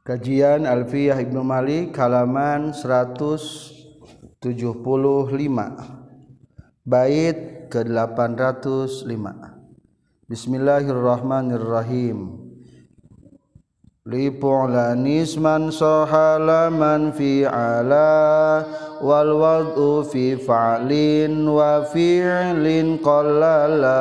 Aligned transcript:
Kajian 0.00 0.64
Alfiyah 0.64 1.20
Ibnu 1.20 1.44
Malik 1.44 1.92
halaman 1.92 2.72
175 2.72 4.40
Bait 6.88 7.68
ke-805 7.68 9.12
Bismillahirrahmanirrahim 10.24 12.32
Li 14.08 14.32
pu'lanis 14.32 15.36
man 15.36 15.68
sahalaman 15.68 17.12
fi 17.12 17.44
ala 17.44 18.64
wal 19.04 19.36
wad'u 19.36 20.00
fi 20.08 20.32
fa'lin 20.32 21.44
wa 21.44 21.84
fi'lin 21.84 22.96
qallala 23.04 24.00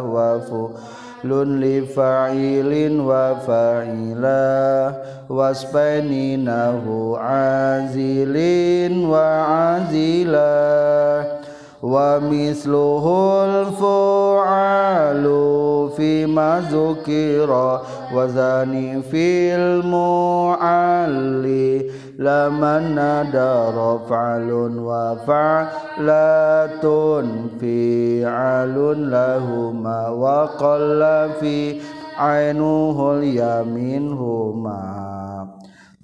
wa 0.00 0.40
fu' 0.40 0.96
lun 1.26 1.58
li 1.58 1.82
fa'ilin 1.82 3.02
wa 3.02 3.34
fa'ila 3.42 4.94
waspaini 5.26 6.38
nahu 6.38 7.18
azilin 7.18 9.02
wa 9.02 9.26
azila 9.78 11.26
wa 11.82 12.18
misluhul 12.22 13.70
fu'alu 13.78 15.38
fi 15.98 16.26
ma 16.26 16.62
zukira 16.70 17.82
wa 18.14 18.22
zani 18.30 19.02
fil 19.10 19.82
mu'alli 19.86 21.82
لمن 22.18 22.94
دار 23.32 24.00
فعل 24.10 24.50
وفعلة 24.78 26.84
فعل 27.60 29.10
لهما 29.10 30.08
وقل 30.08 31.30
في 31.40 31.80
عينه 32.18 33.12
اليمين 33.12 34.12
هما 34.12 35.46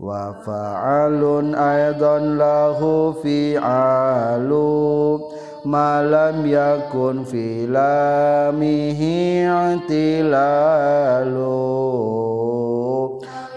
وفعل 0.01 1.55
أيضا 1.55 2.19
له 2.19 3.13
فعل 3.13 4.49
ما 5.65 6.03
لم 6.03 6.47
يكن 6.47 7.25
في 7.25 7.67
لامه 7.67 9.01
اعتلال 9.51 11.35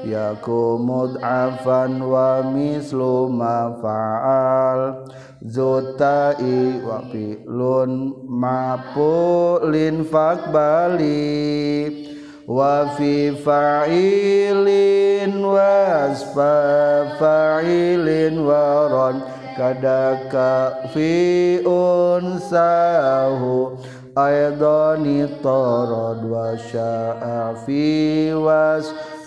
yaku 0.07 0.79
mud'afan 0.79 1.99
wa 1.99 2.39
mislu 2.39 3.27
ma 3.27 3.75
fa'al. 3.83 5.03
Zutai 5.43 6.79
wa 6.81 7.03
fi'lun 7.11 8.15
mapulin 8.25 10.07
fakbali. 10.07 12.07
Wa 12.47 12.95
fi 12.95 13.35
fa'ilin 13.35 15.43
wasfa 15.43 17.11
fa'ilin 17.19 18.39
waron 18.39 19.19
kadaka 19.59 20.87
fi 20.95 21.59
unsahu. 21.67 23.75
Aidani 24.17 25.29
tarad 25.45 26.25
wa 26.25 26.57
sya'a 26.57 27.53
fi 27.67 28.33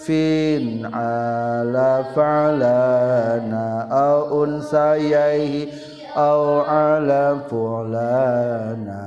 wasfin 0.01 0.89
ala 0.89 2.09
fa'lana 2.17 3.85
au 3.91 4.41
unsayaihi 4.43 5.69
au 6.17 6.65
ala 6.65 7.45
fu'lana. 7.49 9.05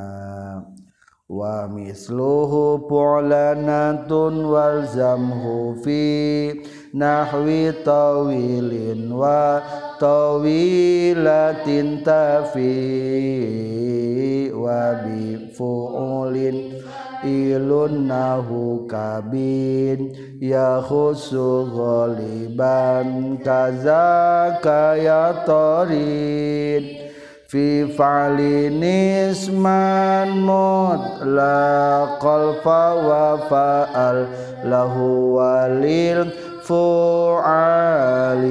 Wa 1.34 1.66
misluhu 1.66 2.86
pu'lanatun 2.86 4.46
wal 4.46 4.86
zamhu 4.86 5.82
fi 5.82 6.62
nahwi 6.94 7.74
tawilin 7.82 9.10
wa 9.10 9.58
tawilatin 9.98 12.06
tafi 12.06 12.78
wa 14.54 14.94
bi 15.02 15.50
fu'ulin 15.58 16.73
ilun 17.24 18.12
nahu 18.12 18.84
kabin 18.88 20.12
ya 20.40 20.82
khusu 20.84 21.72
ghaliban 21.72 23.40
kazaka 23.40 25.00
ya 25.00 25.32
tarid 25.48 26.84
fi 27.48 27.88
fa'lin 27.96 28.84
isman 29.32 30.44
mutlaqal 30.44 32.60
fa 32.60 32.84
wa 33.00 33.40
fa'al 33.48 34.28
lahu 34.68 35.40
walil 35.40 36.28
fu'ali 36.66 38.42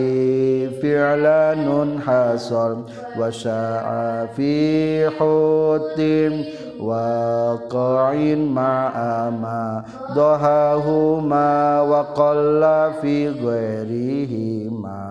fi'lanun 0.78 1.98
hasal 2.04 2.84
wa 3.16 3.26
sya'a 3.26 4.28
fi 4.36 5.08
hutim 5.16 6.44
واقع 6.82 8.34
مع 8.34 8.92
ما 9.30 9.84
ضحاهما 10.14 11.50
وقل 11.80 12.62
في 13.00 13.28
غيرهما 13.30 15.02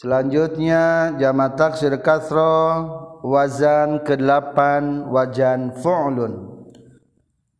Selanjutnya 0.00 1.12
jama 1.20 1.52
taksir 1.52 2.00
kasro 2.00 3.20
wazan 3.20 4.00
ke-8 4.00 4.56
wajan 5.12 5.76
fu'lun. 5.76 6.49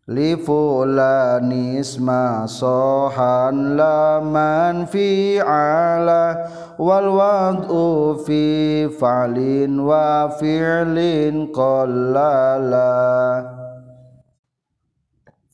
Li 0.08 0.32
fulani 0.32 1.76
isma 1.84 2.48
sohan 2.48 3.76
laman 3.76 4.88
fi 4.88 5.36
ala 5.36 6.48
wal 6.80 7.08
wad'u 7.20 8.16
fi 8.24 8.88
fa'lin 8.88 9.76
wa 9.76 10.32
fi'lin 10.40 11.52
qallala. 11.52 12.96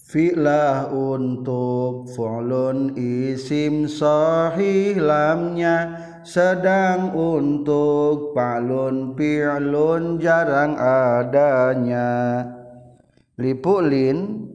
Fi'lah 0.06 0.94
untuk 0.94 2.06
fu'lun 2.14 2.94
isim 2.94 3.90
sahih 3.90 4.94
lamnya 5.02 5.98
sedang 6.22 7.10
untuk 7.10 8.30
palun 8.30 9.18
fi'lun 9.18 10.22
jarang 10.22 10.78
adanya 10.78 12.55
lipulin 13.36 14.48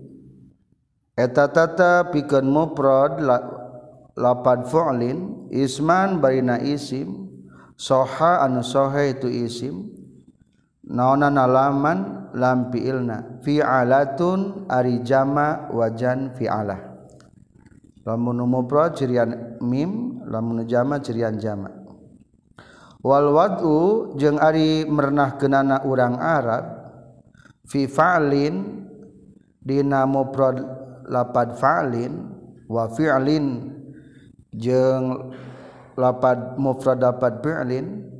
etatata 1.13 2.09
pikeun 2.09 2.49
muprod 2.49 3.21
lapan 4.17 4.59
fu'lin 4.65 5.17
isman 5.53 6.17
barina 6.17 6.57
isim 6.61 7.29
soha 7.77 8.41
anu 8.41 8.65
soha 8.65 9.05
itu 9.05 9.29
isim 9.29 9.89
naonan 10.81 11.37
alaman 11.37 12.29
lam 12.33 12.73
fi'ilna 12.73 13.41
fi'alatun 13.45 14.65
ari 14.71 15.03
jama 15.05 15.69
wajan 15.71 16.33
fi'alah. 16.35 16.89
Lamun 18.01 18.41
muprod 18.49 18.97
cirian 18.97 19.61
mim 19.61 20.25
lamun 20.25 20.65
jama 20.65 20.97
cirian 21.05 21.37
jama. 21.37 21.69
Wal 23.01 23.29
wad'u 23.29 24.13
jeung 24.17 24.41
ari 24.41 24.89
merenahkeunana 24.89 25.85
urang 25.85 26.17
arab 26.17 26.80
fi 27.71 27.87
fa'lin 27.87 28.83
dina 29.63 30.03
mufrad 30.03 30.59
lapad 31.07 31.55
fa'lin 31.55 32.27
wa 32.67 32.91
fi'lin 32.91 33.71
jeung 34.51 35.31
lapad 35.95 36.59
mufrad 36.59 36.99
lapad 36.99 37.39
fi'lin 37.39 38.11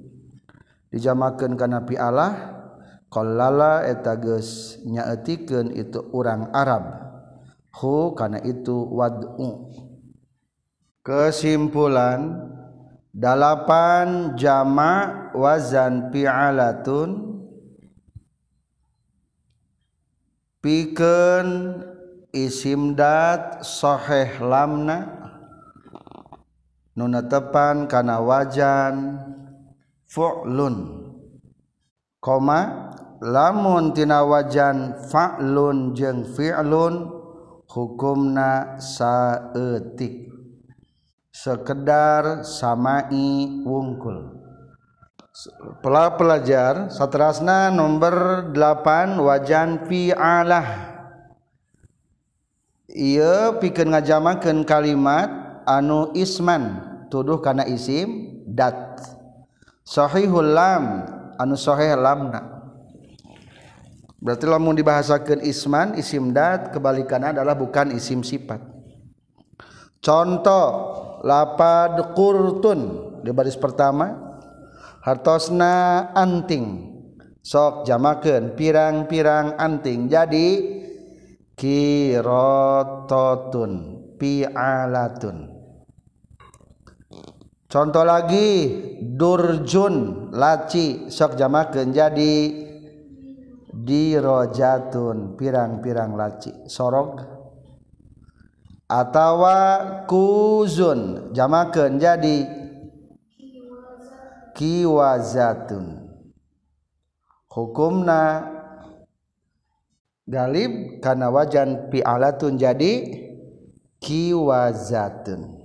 dijamakeun 0.88 1.59
kana 1.59 1.84
fi'alah 1.84 2.34
qallala 3.12 3.83
eta 3.83 4.15
geus 4.15 4.80
nyaeutikeun 4.88 5.75
itu 5.75 6.00
urang 6.15 6.47
Arab. 6.56 7.12
Hu 7.71 8.15
kana 8.15 8.39
itu 8.44 8.88
wad'u. 8.88 9.71
Kesimpulan 11.04 12.51
dalapan 13.12 14.36
jama' 14.36 15.31
wazan 15.36 16.12
fi'alatun 16.12 17.31
piken 20.62 21.81
isimdat 22.31 23.66
soheh 23.66 24.40
lamna. 24.40 25.19
Nuna 26.96 27.25
tepan 27.25 27.90
kana 27.90 28.22
wajan. 28.22 29.18
Fu'lun. 30.12 31.02
Koma 32.22 32.92
lamun 33.24 33.96
tina 33.96 34.22
wajan 34.28 35.08
fa'lun 35.10 35.98
jeung 35.98 36.28
fi'lun 36.36 37.10
hukumna 37.66 38.75
saeutik. 38.78 40.30
Sekedar 41.31 42.44
samai 42.44 43.64
wungkul. 43.64 44.41
Pela 45.80 46.12
pelajar 46.19 46.92
satrasna 46.92 47.72
nomor 47.72 48.51
8 48.51 49.16
wajan 49.16 49.88
fi'alah 49.88 50.92
Ia 52.92 53.56
pikeun 53.56 53.95
ngajamakeun 53.95 54.68
kalimat 54.68 55.63
anu 55.63 56.12
isman 56.12 56.83
tuduh 57.07 57.39
kana 57.39 57.63
isim 57.63 58.44
dat. 58.44 59.00
Sahihul 59.88 60.51
lam 60.51 61.07
anu 61.39 61.56
sahih 61.56 61.95
lamna. 61.95 62.60
Berarti 64.19 64.45
lamun 64.45 64.75
dibahasakeun 64.75 65.42
isman 65.48 65.95
isim 65.95 66.36
dat 66.36 66.75
kebalikannya 66.75 67.39
adalah 67.39 67.56
bukan 67.56 67.95
isim 67.95 68.22
sifat. 68.22 68.60
Contoh 70.04 70.68
lapad 71.24 72.12
qurtun 72.12 72.80
di 73.24 73.31
baris 73.31 73.56
pertama. 73.56 74.31
Hartosna 75.01 76.13
anting. 76.13 76.94
Sok 77.42 77.89
jamakan 77.89 78.53
pirang-pirang 78.53 79.57
anting 79.57 80.06
jadi 80.06 80.62
kirototun 81.57 83.71
pi'alatun. 84.21 85.50
Contoh 87.65 88.06
lagi 88.06 88.69
durjun 89.01 90.30
laci 90.36 91.09
sok 91.09 91.33
jamakan 91.33 91.89
jadi 91.95 92.36
dirojatun 93.71 95.39
pirang-pirang 95.39 96.12
laci 96.13 96.51
sorok 96.68 97.24
atau 98.92 99.39
kuzun 100.04 101.31
jamakan 101.31 101.95
jadi 101.95 102.61
kiwazatun. 104.56 106.12
Hukumna 107.51 108.48
galib 110.24 111.03
karena 111.03 111.27
wajan 111.27 111.92
pi'alatun 111.92 112.56
jadi 112.56 112.94
kiwazatun. 114.00 115.59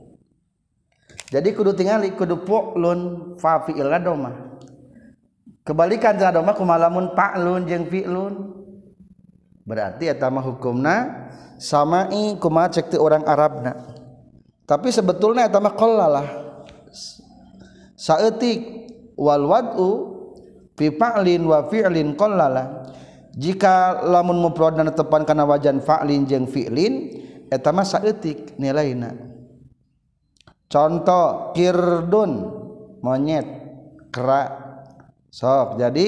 Jadi 1.27 1.49
kudu 1.55 1.75
tinggali 1.75 2.15
kudu 2.15 2.47
pu'lun 2.47 3.35
fa 3.39 3.63
fi'il 3.67 3.91
doma 4.03 4.47
kebalikan 5.67 6.15
cenah 6.15 6.39
doma 6.39 6.55
kumalamun 6.55 7.15
pa'lun 7.19 7.67
jeung 7.67 7.91
fi'lun. 7.91 8.35
Berarti 9.67 10.07
eta 10.07 10.31
mah 10.31 10.47
hukumna 10.47 11.27
samai 11.59 12.39
kumaha 12.39 12.71
cek 12.79 12.95
orang 12.99 13.27
Arabna. 13.27 13.75
Tapi 14.67 14.95
sebetulnya 14.95 15.51
eta 15.51 15.59
mah 15.59 15.75
qallalah 15.75 16.27
saeutik 17.99 18.76
wal 19.17 19.45
wad'u 19.49 19.91
fa'lin 20.77 21.43
wa 21.49 21.65
fi'lin 21.67 22.15
qallala. 22.15 22.85
Jika 23.37 24.01
lamun 24.05 24.41
mufrad 24.41 24.81
dan 24.81 24.89
tepan 24.93 25.29
kana 25.29 25.45
wajan 25.45 25.81
fa'lin 25.85 26.25
jeung 26.25 26.49
fi'lin 26.49 27.13
eta 27.53 27.73
mah 27.73 27.85
saeutik 27.85 28.57
nilaina. 28.57 29.13
Contoh 30.69 31.53
kirdun 31.57 32.33
monyet 33.05 33.49
kera. 34.13 34.65
Sok 35.33 35.77
jadi 35.77 36.07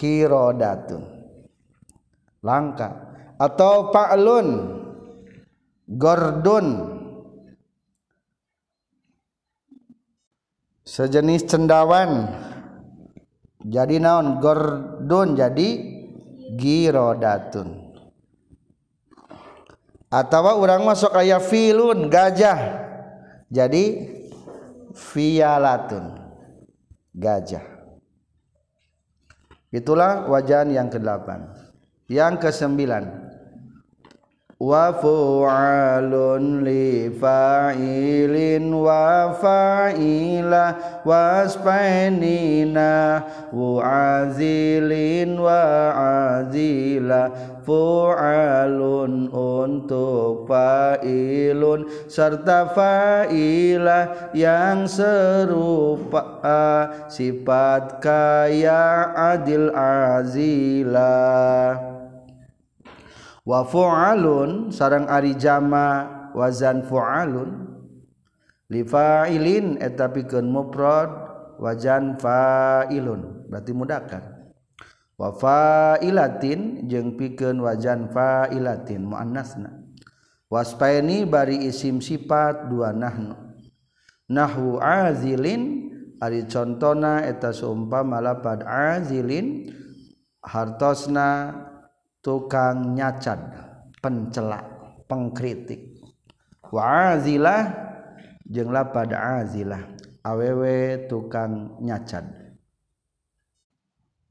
kirodatun. 0.00 1.02
Langka. 2.40 2.88
Atau 3.36 3.92
fa'lun 3.92 4.48
gordun 5.88 6.66
sejenis 10.90 11.46
cendawan. 11.46 12.26
Jadi 13.62 14.02
naon? 14.02 14.42
Gordon 14.42 15.38
jadi 15.38 15.68
girodatun. 16.58 17.94
Atau 20.10 20.42
orang 20.42 20.82
masuk 20.82 21.14
ayat 21.14 21.46
filun 21.46 22.10
gajah. 22.10 22.58
Jadi 23.46 24.10
fialatun 24.90 26.18
gajah. 27.14 27.62
Itulah 29.70 30.26
wajan 30.26 30.74
yang 30.74 30.90
ke-8 30.90 31.30
yang 32.10 32.42
ke-9 32.42 32.74
wa 34.60 34.92
fu'alun 34.92 36.60
li 36.60 37.08
fa'ilin 37.08 38.68
wa 38.68 39.32
fa'ila 39.32 41.00
waspainina 41.00 42.92
wa 43.56 43.80
azila. 46.36 47.32
Fu'alun 47.60 49.32
untuk 49.32 50.44
fa'ilun 50.44 51.88
serta 52.04 52.68
fa'ilah 52.76 54.32
yang 54.36 54.84
serupa. 54.84 56.44
Sifat 57.08 58.04
kaya 58.04 59.08
adil 59.16 59.72
azilah 59.72 61.10
wa 63.44 63.64
fu'alun 63.64 64.72
sarang 64.72 65.08
ari 65.08 65.36
jama 65.36 66.08
wazan 66.32 66.84
fu'alun. 66.86 67.68
Li 68.70 68.86
fa'ilin 68.86 69.82
eta 69.82 70.08
pikeun 70.14 70.46
mufrad 70.46 71.10
wajan 71.58 72.14
fa'ilun. 72.16 73.50
Berarti 73.50 73.72
mudakar. 73.74 74.24
Wa 75.18 75.34
fa'ilatin 75.34 76.86
jeung 76.86 77.18
pikeun 77.18 77.58
wajan 77.60 78.08
fa'ilatin 78.14 79.04
muannasna. 79.04 79.80
Waspaini 80.50 81.26
bari 81.30 81.66
isim 81.66 82.02
sifat 82.02 82.70
dua 82.70 82.90
nahnu. 82.90 83.38
Nahwu 84.30 84.78
azilin 84.78 85.90
ari 86.22 86.46
contona 86.46 87.26
eta 87.26 87.50
seumpama 87.50 88.22
lapad 88.22 88.62
azilin 88.66 89.70
hartosna 90.42 91.54
tukang 92.22 92.96
nyacad 92.96 93.40
pencela 93.98 94.60
pengkritik. 95.08 96.00
Wa 96.70 97.16
azilah 97.16 97.68
jeung 98.46 98.70
lapad 98.70 99.12
azilah. 99.12 99.82
Awewe 100.20 101.08
tukang 101.08 101.80
nyacad 101.80 102.40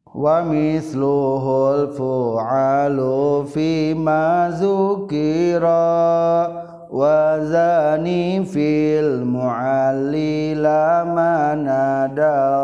wa 0.10 0.42
misluhul 0.42 1.94
fu'alu 1.94 3.46
fi 3.46 3.94
ma 3.94 4.50
zukira 4.50 5.70
wa 6.90 7.38
zani 7.46 8.42
fil 8.42 9.22
mu'allila 9.22 11.06
manadara 11.06 12.58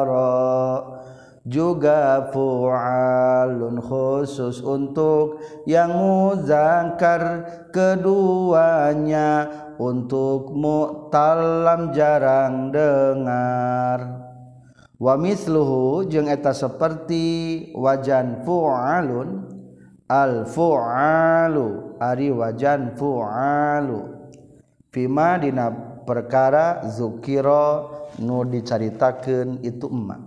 juga 1.45 2.33
fu'alun 2.33 3.77
khusus 3.77 4.65
untuk 4.65 5.39
yang 5.69 5.93
muzakkar 5.93 7.45
keduanya. 7.69 9.61
Untuk 9.75 10.55
mu'talam 10.55 11.91
jarang 11.91 12.71
dengar. 12.71 14.23
Wa 14.95 15.19
misluhu 15.19 16.07
jeung 16.07 16.31
eta 16.31 16.55
seperti 16.55 17.69
wajan 17.75 18.47
fu'alun. 18.47 19.51
Al 20.07 20.47
fu'alu 20.47 21.99
ari 21.99 22.31
wajan 22.31 22.95
fu'alu. 22.95 24.15
Fima 24.95 25.35
dina 25.43 25.67
perkara 26.07 26.87
zukira 26.87 27.83
nu 28.23 28.47
dicaritakeun 28.47 29.59
itu 29.59 29.91
emak 29.91 30.24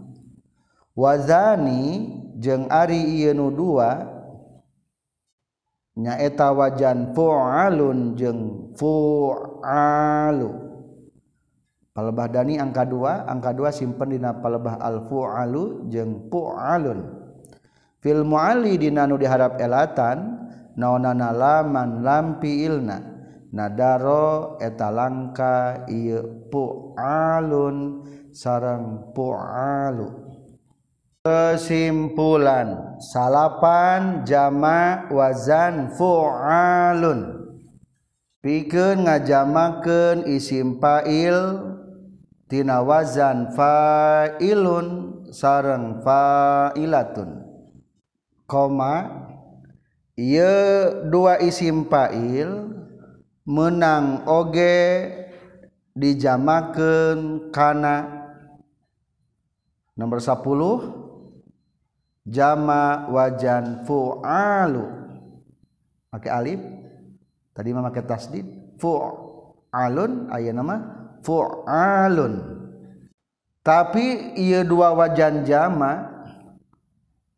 wazani 0.99 2.11
jeung 2.43 2.67
Ari 2.67 3.23
Ienu 3.23 3.55
dua 3.55 4.03
nyaeta 5.95 6.51
wajan 6.51 7.15
fu'alun 7.15 8.19
jeung 8.19 8.75
fu'alu. 8.75 10.51
Palebah 11.95 12.31
dani 12.31 12.59
angka 12.59 12.87
dua 12.87 13.27
angka 13.27 13.51
dua 13.55 13.71
simpen 13.71 14.15
dina 14.15 14.35
palebah 14.39 14.79
al 14.83 15.07
fu'alu 15.07 15.87
jeung 15.87 16.27
fu'alun. 16.31 17.15
Fil 17.99 18.23
mu'ali 18.23 18.79
dina 18.79 19.07
nu 19.07 19.19
diharap 19.19 19.59
elatan 19.59 20.51
naonana 20.79 21.35
laman 21.35 22.07
lampi 22.07 22.63
ilna 22.67 23.03
nadaro 23.51 24.59
eta 24.63 24.95
langka 24.95 25.83
ieu 25.91 26.47
fu'alun 26.51 28.07
sareng 28.31 29.11
fu'alu. 29.11 30.28
kesimpulan. 31.25 32.99
Salapan 33.03 34.23
jama 34.23 35.09
wazan 35.11 35.91
fu'alun. 35.95 37.51
Pikeun 38.39 39.05
ngajamakeun 39.07 40.31
isim 40.31 40.79
fa'il 40.79 41.59
tina 42.47 42.81
wazan 42.87 43.51
fa'ilun 43.53 44.87
sareng 45.35 46.01
fa'ilatun. 46.07 47.45
Koma 48.49 49.27
ieu 50.17 51.05
dua 51.13 51.43
isim 51.43 51.91
fa'il 51.91 52.73
menang 53.45 54.25
oge 54.25 55.11
dijamakeun 55.99 57.51
kana. 57.51 58.17
Nomor 59.99 60.23
10 60.23 61.08
jama 62.29 63.09
wajan 63.11 63.85
fu'alu. 63.89 64.85
Pakai 66.13 66.31
alif. 66.31 66.61
Tadi 67.57 67.69
memakai 67.75 68.05
tasdid. 68.07 68.47
Fu'alun 68.79 70.31
aya 70.31 70.55
nama 70.55 70.77
fu'alun. 71.27 72.57
Tapi 73.67 74.39
ia 74.39 74.65
dua 74.65 74.95
wajan 74.97 75.45
jama 75.45 76.09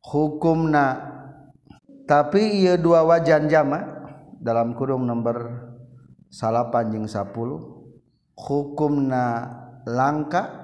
hukumna. 0.05 1.09
Tapi 2.05 2.63
ia 2.63 2.75
dua 2.75 3.07
wajan 3.07 3.47
jama 3.47 3.87
dalam 4.41 4.75
kurung 4.75 5.07
nomor 5.07 5.71
salapan 6.31 6.91
jeung 6.95 7.07
10 7.07 7.35
hukumna 8.39 9.27
langka 9.85 10.60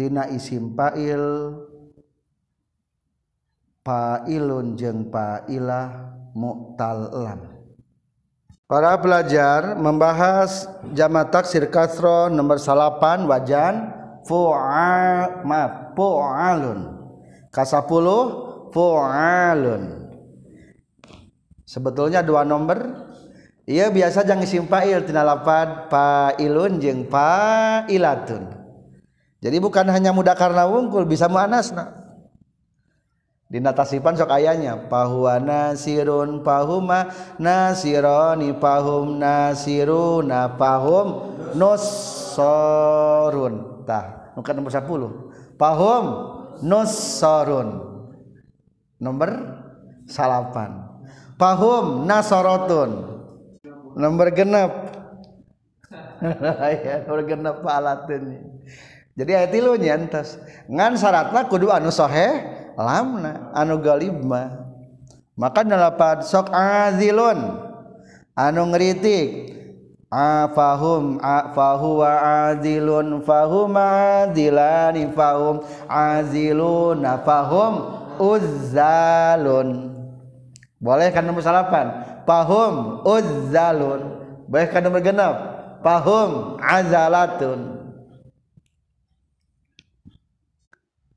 tina 0.00 0.32
isim 0.32 0.72
fa'il 0.72 1.52
fa'ilun 3.84 4.72
jeung 4.80 5.12
fa'ilah 5.12 6.16
mu'tallam 6.32 7.60
Para 8.64 8.96
pelajar 8.96 9.76
membahas 9.76 10.64
jama 10.96 11.28
taksir 11.28 11.68
kasro 11.68 12.32
nomor 12.32 12.56
salapan 12.56 13.28
wajan 13.28 13.92
fu'al 14.24 15.42
ma 15.42 15.90
fu'alun. 15.92 16.80
Kasapuluh 17.50 18.24
fu'alun. 18.70 20.06
Sebetulnya 21.66 22.22
dua 22.22 22.46
nomor. 22.46 23.10
Iya 23.66 23.90
biasa 23.90 24.22
jangan 24.22 24.46
isim 24.46 24.70
fa'il 24.70 25.02
tina 25.02 25.26
lapad 25.26 25.90
fa'ilun 25.90 26.78
jeung 26.78 27.10
fa'ilatun 27.10 28.59
jadi 29.40 29.56
bukan 29.60 29.88
hanya 29.88 30.12
mudah 30.12 30.36
karena 30.36 30.68
wungkul 30.68 31.04
bisa 31.08 31.28
muannasna 31.28 31.96
di 33.50 33.58
natasipan 33.58 34.14
sok 34.14 34.30
ayanya 34.30 34.86
pahuwa 34.86 35.42
nasirun 35.42 36.46
pahuma 36.46 37.10
nasironi 37.40 38.54
pahum 38.54 39.18
nasiruna 39.18 40.54
pahum 40.54 41.34
nussorun 41.58 42.64
tah 43.82 44.30
bukan 44.38 44.54
nomor 44.54 44.70
10 44.70 45.58
pahum 45.58 46.04
nussorun 46.62 47.90
nomor 49.00 49.30
salapan. 50.04 50.86
Pahum 51.40 52.04
nasorotun 52.04 52.90
nomor 53.96 54.28
genep. 54.36 54.70
Ya 56.84 57.00
nomor 57.08 57.24
genep 57.24 57.64
palatun 57.64 58.44
jadi 59.20 59.44
ayat 59.44 59.50
tilu 59.52 59.76
nyantas 59.76 60.40
ngan 60.64 60.96
syaratna 60.96 61.44
kudu 61.44 61.68
anu 61.68 61.92
sohe 61.92 62.40
lamna 62.80 63.52
anu 63.52 63.76
galibma 63.84 64.64
maka 65.36 65.60
nalapan 65.60 66.24
sok 66.24 66.48
azilun 66.48 67.60
anu 68.32 68.72
ngeritik 68.72 69.60
afahum 70.08 71.20
fahuwa 71.52 72.10
azilun 72.48 73.20
fahum 73.20 73.76
azilani 73.76 75.12
fahum 75.12 75.60
azilun 75.86 77.04
fahum 77.22 77.74
uzzalun. 78.20 79.96
Boleh 80.76 81.08
kan 81.12 81.24
nomor 81.24 81.40
salapan? 81.40 82.04
Pahum 82.28 83.04
uzzalun. 83.08 84.20
Boleh 84.44 84.68
kan 84.68 84.84
nomor 84.84 85.00
genap? 85.00 85.34
Pahum 85.80 86.60
azalatun 86.60 87.79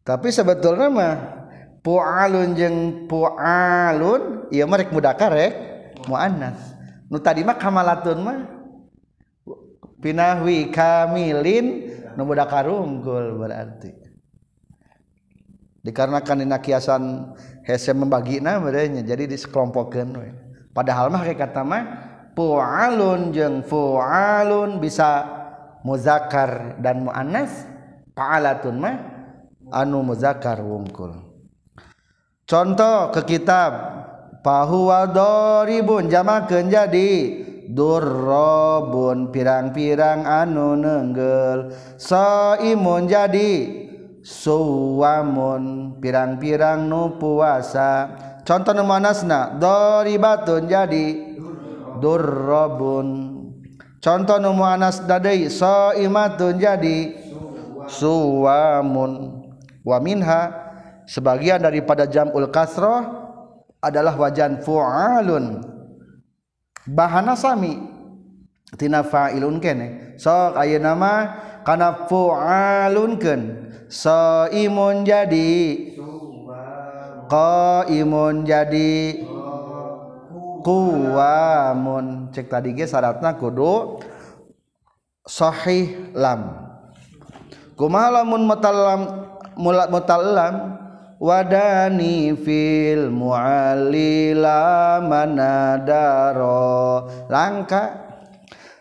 tapi 0.04 0.28
sebetulnya 0.36 0.88
mah 0.92 1.16
pualun 1.80 2.56
jeung 2.56 3.08
pualun 3.08 4.48
ieu 4.52 4.68
mah 4.68 4.78
rek 4.80 4.92
mudakar 4.92 5.32
rek 5.32 5.54
muannas. 6.08 6.76
Nu 7.08 7.20
tadi 7.24 7.44
mah 7.44 7.56
kamalatun 7.56 8.20
mah 8.20 8.40
pinahwi 10.04 10.68
kamilin 10.72 11.96
nu 12.16 12.22
mudakar 12.28 12.68
unggul 12.68 13.40
berarti. 13.40 13.96
Dikarenakan 15.84 16.48
dina 16.48 16.64
kiasan 16.64 17.36
hese 17.68 17.92
membagina 17.92 18.56
berenya 18.60 19.04
jadi 19.04 19.28
disekelompokkeun 19.28 20.10
we. 20.16 20.32
Padahal 20.72 21.12
mah 21.12 21.24
kata 21.28 21.64
mah 21.64 21.84
pualun 22.36 23.36
jeung 23.36 23.64
fualun 23.64 24.80
bisa 24.80 25.28
muzakkar 25.84 26.80
dan 26.80 27.04
muannas 27.04 27.68
fa'alatun 28.16 28.76
mah 28.80 28.96
anu 29.74 30.06
muzakar 30.06 30.62
wungkul. 30.62 31.18
Contoh 32.46 33.10
ke 33.10 33.26
kitab 33.26 33.72
pahuwa 34.46 35.10
doribun 35.10 36.14
jamakeun 36.14 36.70
jadi. 36.70 37.12
Durrobun 37.64 39.32
pirang-pirang 39.32 40.28
anu 40.28 40.78
nenggel. 40.78 41.74
Soimun 41.98 43.10
jadi. 43.10 43.82
Suwamun 44.24 45.96
pirang-pirang 46.00 46.88
nu 46.88 47.20
puasa. 47.20 48.08
Contoh 48.44 48.72
nu 48.76 48.84
manasna 48.84 49.56
doribatun 49.56 50.68
jadi. 50.68 51.08
Durrobun. 52.04 53.08
Contoh 54.04 54.38
nu 54.44 54.52
muanas 54.52 55.04
dadai 55.08 55.48
soimatun 55.48 56.60
jadi. 56.60 57.16
Suwamun. 57.88 59.43
Wa 59.84 60.00
minha 60.00 60.52
sebagian 61.06 61.60
daripada 61.60 62.08
jamul 62.08 62.48
kasroh 62.50 63.04
adalah 63.84 64.16
wajan 64.16 64.64
fu'alun. 64.64 65.60
Bahana 66.84 67.36
sami 67.36 67.80
tina 68.76 69.04
fa'ilun 69.04 69.60
kene 69.64 70.18
sok 70.20 70.60
ayeuna 70.60 70.96
nama 70.96 71.14
kana 71.64 72.08
fu'alun 72.12 73.16
keun 73.20 73.42
imun 74.52 75.08
jadi 75.08 75.52
qaimun 77.30 78.44
jadi 78.44 79.24
kuwamun 80.64 82.32
cek 82.36 82.48
tadi 82.52 82.76
ge 82.76 82.88
syaratna 82.88 83.36
kudu 83.40 84.00
sahih 85.24 86.12
lam. 86.16 86.68
Kumaha 87.74 88.22
lamun 88.22 88.46
mutallam 88.46 89.23
mulat 89.58 89.90
mutallam. 89.90 90.84
Wadani 91.24 92.36
fil 92.36 93.08
muallila 93.08 95.00
manadaro. 95.00 97.08
Langka. 97.32 97.96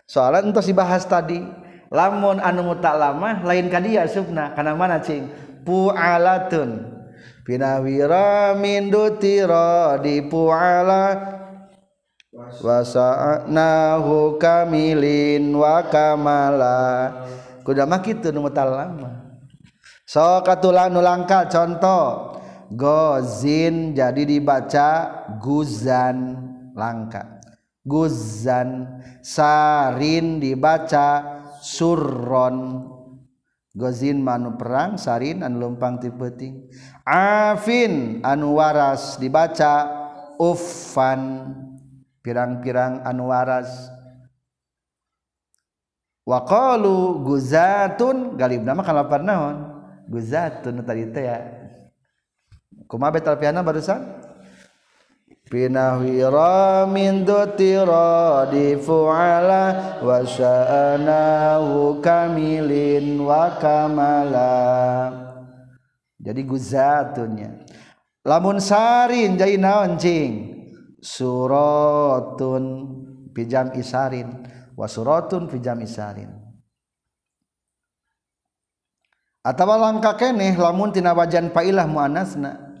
Soalan 0.03 0.51
untuk 0.51 0.67
dibahas 0.67 1.07
tadi. 1.07 1.39
Lamun 1.87 2.43
anu 2.43 2.67
mutak 2.67 2.99
lama 2.99 3.39
lain 3.47 3.71
kadia 3.71 4.03
subna. 4.11 4.51
Karena 4.51 4.75
mana 4.75 4.99
cing? 4.99 5.31
Pu'alatun. 5.63 6.83
Pinawira 7.47 8.59
min 8.59 8.91
dutira 8.91 9.95
di 10.03 10.19
pu'ala. 10.27 11.39
Wasa'nahu 12.59 14.35
kamilin 14.35 15.47
wa 15.55 15.79
kamala. 15.87 17.23
Kuda 17.63 17.87
mah 17.87 18.03
kitu 18.03 18.35
nu 18.35 18.43
mutal 18.43 18.67
lama 18.67 19.22
so 20.03 20.43
katulah 20.43 20.87
nu 20.87 20.99
langka 20.99 21.47
contoh. 21.49 22.35
Gozin 22.73 23.93
jadi 23.93 24.25
dibaca 24.25 24.89
guzan 25.37 26.41
langka 26.73 27.33
guzan 27.83 29.03
sarin 29.19 30.39
dibaca 30.39 31.39
surron. 31.59 32.89
Gozin 33.73 34.21
manu 34.21 34.55
perang 34.55 35.01
sarin 35.01 35.43
anu 35.43 35.67
lumpang 35.67 35.99
ti 35.99 36.09
peuting. 36.13 36.69
Afin 37.03 38.23
anu 38.23 38.57
waras 38.57 39.19
dibaca 39.19 39.89
uffan. 40.39 41.51
Pirang-pirang 42.23 43.03
anu 43.03 43.27
waras. 43.27 43.91
Waqalu 46.23 47.19
guzatun 47.27 48.39
galibna 48.39 48.71
mah 48.71 48.85
kalapan 48.87 49.23
naon? 49.27 49.72
Guzatun 50.13 50.85
tadi 50.85 51.09
teh 51.09 51.25
ya. 51.25 51.41
Kumaha 52.85 53.17
betal 53.17 53.41
piana 53.41 53.65
barusan? 53.65 54.21
Pinahwira 55.49 56.85
min 56.89 57.25
dutira 57.25 58.45
di 58.49 58.77
fu'ala 58.77 60.01
wa 60.01 60.17
sya'anahu 60.21 62.01
kamilin 62.01 63.21
wa 63.21 63.57
kamala. 63.57 64.53
Jadi 66.21 66.41
guzatunnya 66.45 67.65
lamun 68.23 68.57
sarin 68.57 69.35
jadi 69.35 69.57
naon 69.59 69.97
cing? 69.99 70.53
Surotun 71.03 72.63
pijam 73.35 73.75
isarin 73.75 74.31
wasurotun 74.79 75.51
pijam 75.51 75.83
isarin 75.83 76.42
atau 79.43 79.67
langkah 79.75 80.15
keneh 80.15 80.55
lamun 80.55 80.95
tina 80.95 81.11
wajan 81.11 81.51
pailah 81.51 81.83
muannasna. 81.83 82.71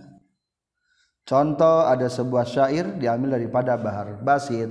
Contoh 1.23 1.87
ada 1.87 2.07
sebuah 2.07 2.47
syair 2.47 2.85
diambil 2.99 3.39
daripada 3.39 3.77
Bahar 3.79 4.19
Basit. 4.23 4.69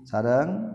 sarang 0.07 0.70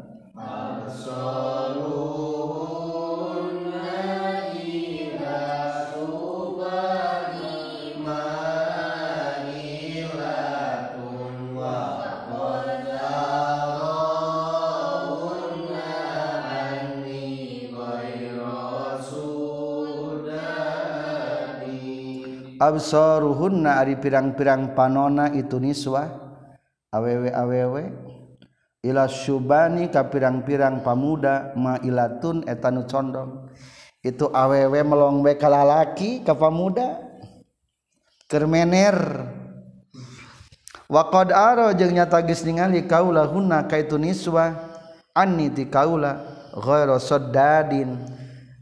absaruhunna 22.66 23.78
ari 23.78 23.96
pirang-pirang 24.00 24.74
panona 24.74 25.32
itu 25.36 25.62
niswa. 25.62 26.10
Awewe 26.96 27.30
awewe 27.30 27.84
ila 28.86 29.10
syubani 29.10 29.89
ka 29.89 30.06
pirang-pirang 30.06 30.86
pamuda 30.86 31.58
ma 31.58 31.82
mailatun 31.82 32.46
etanu 32.46 32.86
condong. 32.86 33.50
Itu 34.06 34.30
awewe 34.30 34.86
melong 34.86 35.25
we 35.25 35.34
kalalaki 35.34 36.22
ka 36.22 36.38
pamuda. 36.38 37.01
Kermener 38.30 39.25
waqad 40.86 41.34
aro 41.34 41.74
jeung 41.74 41.94
nyata 41.98 42.22
geus 42.22 42.46
ningali 42.46 42.86
kaula 42.86 43.25
hunna 43.25 43.65
ka 43.65 43.82
itu 43.82 43.98
niswa. 43.98 44.54
Anni 45.18 45.50
ti 45.50 45.65
kaula 45.65 46.22
ghairu 46.54 47.01
saddadin. 47.01 47.98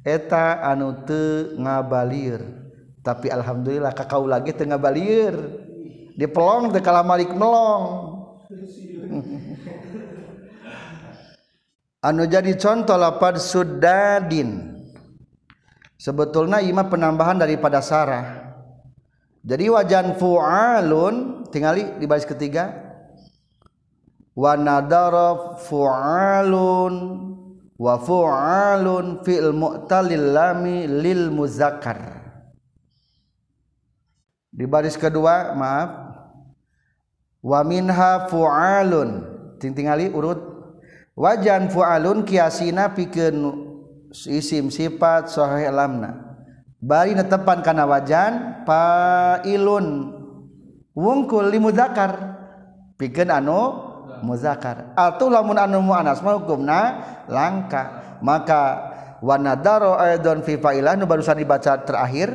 Eta 0.08 0.64
anu 0.64 1.04
teu 1.04 1.60
ngabalir. 1.60 2.40
Tapi 3.04 3.28
alhamdulillah 3.28 3.92
ka 3.92 4.08
kaula 4.08 4.40
ge 4.40 4.56
teu 4.56 4.64
ngabalir. 4.72 5.36
Dipelong 6.16 6.72
teu 6.72 6.80
kalamalik 6.80 7.36
melong. 7.36 7.84
anu 12.04 12.28
jadi 12.28 12.52
contoh 12.60 13.00
lapad 13.00 13.40
sudadin. 13.40 14.76
Sebetulnya 15.96 16.60
ima 16.60 16.84
penambahan 16.84 17.40
daripada 17.40 17.80
sarah. 17.80 18.44
Jadi 19.40 19.72
wajan 19.72 20.20
fu'alun 20.20 21.48
tinggali 21.48 21.96
di 21.96 22.04
baris 22.04 22.28
ketiga. 22.28 22.76
Wa 24.36 24.60
nadara 24.60 25.56
fu'alun 25.64 26.96
wa 27.80 27.94
fu'alun 28.04 29.24
fi'il 29.24 29.56
mu'talil 29.56 30.36
lil 31.00 31.32
muzakkar. 31.32 32.20
Di 34.52 34.68
baris 34.68 35.00
kedua 35.00 35.56
maaf. 35.56 35.92
Wa 37.40 37.64
minha 37.64 38.28
fu'alun 38.28 39.10
tinggali 39.56 40.12
urut 40.12 40.53
wajan 41.14 41.70
fualun 41.70 42.26
kiasina 42.26 42.94
pikeun 42.94 43.70
isim 44.30 44.70
sifat 44.70 45.30
sahih 45.30 45.70
lamna. 45.74 46.38
Bari 46.84 47.16
netepan 47.16 47.64
kana 47.64 47.88
wajan 47.88 48.66
failun. 48.68 50.20
Wungkul 50.94 51.50
li 51.50 51.58
muzakkar 51.58 52.12
pikeun 53.00 53.32
anu 53.34 53.62
muzakkar. 54.22 54.94
Atuh 54.94 55.32
lamun 55.32 55.58
anu 55.58 55.82
muannas 55.82 56.22
mah 56.22 56.38
hukumna 56.38 56.80
langka. 57.32 58.18
Maka 58.20 58.92
wanadaro 59.24 59.96
aidon 59.98 60.44
fi 60.44 60.60
failah 60.60 61.00
nu 61.00 61.08
barusan 61.08 61.40
dibaca 61.40 61.82
terakhir 61.82 62.30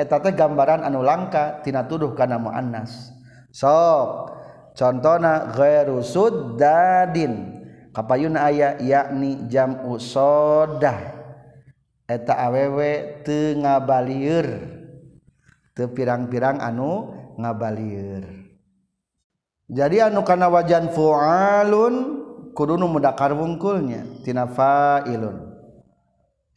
eta 0.00 0.16
teh 0.20 0.32
gambaran 0.32 0.80
anu 0.80 1.04
langka 1.04 1.60
tina 1.60 1.84
tuduh 1.84 2.16
kana 2.16 2.40
muannas 2.40 3.12
sok 3.52 4.32
contohna 4.72 5.52
ghairu 5.52 6.00
suddadin. 6.00 7.59
kapayuna 7.94 8.46
aya 8.50 8.78
yakni 8.80 9.46
jam 9.50 9.86
usodah. 9.86 11.18
Eta 12.10 12.34
awewe 12.34 13.22
te 13.22 13.54
ngabalieur. 13.54 14.48
Te 15.74 15.86
pirang-pirang 15.86 16.58
anu 16.58 17.14
ngabalieur. 17.38 18.26
Jadi 19.70 20.02
anu 20.02 20.26
kana 20.26 20.50
wajan 20.50 20.90
fu'alun 20.90 21.94
kudu 22.58 22.74
nu 22.74 22.90
mudakar 22.90 23.30
wungkulnya 23.30 24.26
tina 24.26 24.50
fa'ilun. 24.50 25.50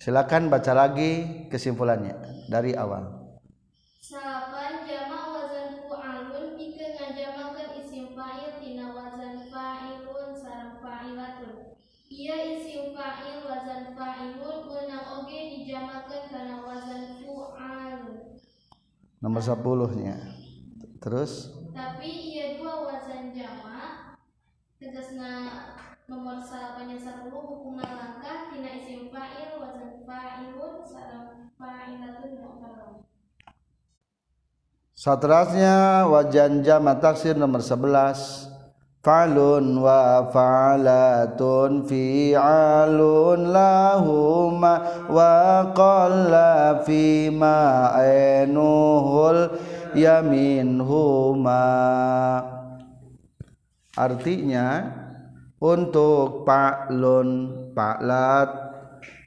Silakan 0.02 0.50
baca 0.50 0.74
lagi 0.74 1.46
kesimpulannya 1.48 2.18
dari 2.50 2.74
awal. 2.74 3.24
Sa 4.02 4.52
Ieu 12.24 12.56
isim 12.56 12.96
fa'il 12.96 13.44
wazan 13.44 13.92
fa'ilun 14.00 14.64
meunang 14.64 15.12
oge 15.12 15.60
dijamakeun 15.60 16.32
kana 16.32 16.64
wazan 16.64 17.20
fu'alun. 17.20 18.40
Nomor 19.20 19.44
10-nya. 19.44 20.16
Terus? 21.04 21.52
Tapi 21.76 22.08
ieu 22.32 22.64
dua 22.64 22.88
wazan 22.88 23.36
jama 23.36 24.16
tegasna 24.80 25.32
nomor 26.08 26.40
salapan 26.40 26.96
yang 26.96 27.04
10 27.04 27.28
hukumna 27.28 27.84
langkah 27.84 28.56
tina 28.56 28.72
isim 28.72 29.12
fa'il 29.12 29.60
wazan 29.60 30.08
fa'ilun 30.08 30.80
sareng 30.88 31.52
fa'ilatun 31.60 32.40
mu'tallah. 32.40 33.04
Satrasnya 34.96 36.08
wajan 36.08 36.64
jama 36.64 36.96
taksir 37.04 37.36
nomor 37.36 37.60
11 37.60 38.53
Fa'lun 39.04 39.84
wa 39.84 40.32
fa'latun 40.32 41.84
fi'alun 41.84 43.52
lahuma 43.52 44.80
wa 45.12 45.68
qalla 45.76 46.80
fi 46.88 47.28
ma 47.28 47.92
ainuhul 48.00 49.60
yaminhuma. 49.92 51.68
Artinya 54.00 54.88
untuk 55.60 56.48
pa'lun 56.48 57.30
pa'lat 57.76 58.50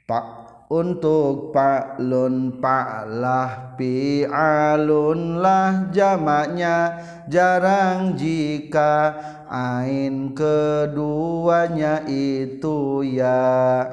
pak 0.09 0.47
untuk 0.67 1.55
paklun 1.55 2.59
paklah 2.59 3.79
pi'alunlah 3.79 5.47
jamaknya 5.95 6.99
jarang 7.31 8.19
jika 8.19 9.15
ain 9.49 10.35
keduanya 10.35 12.03
itu 12.07 13.01
ya. 13.07 13.87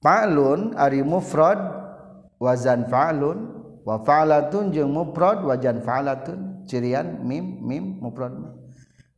Fa'lun 0.00 0.78
ari 0.78 1.02
mufrad 1.02 1.58
wazan 2.38 2.86
fa'lun. 2.86 3.52
Wa 3.86 4.02
fa'latun 4.02 4.74
jeung 4.74 4.90
mufrad 4.94 5.42
wazan 5.42 5.82
fa'latun. 5.82 6.66
Cirian 6.66 7.22
mim 7.22 7.62
mim 7.62 8.02
mufrad 8.02 8.34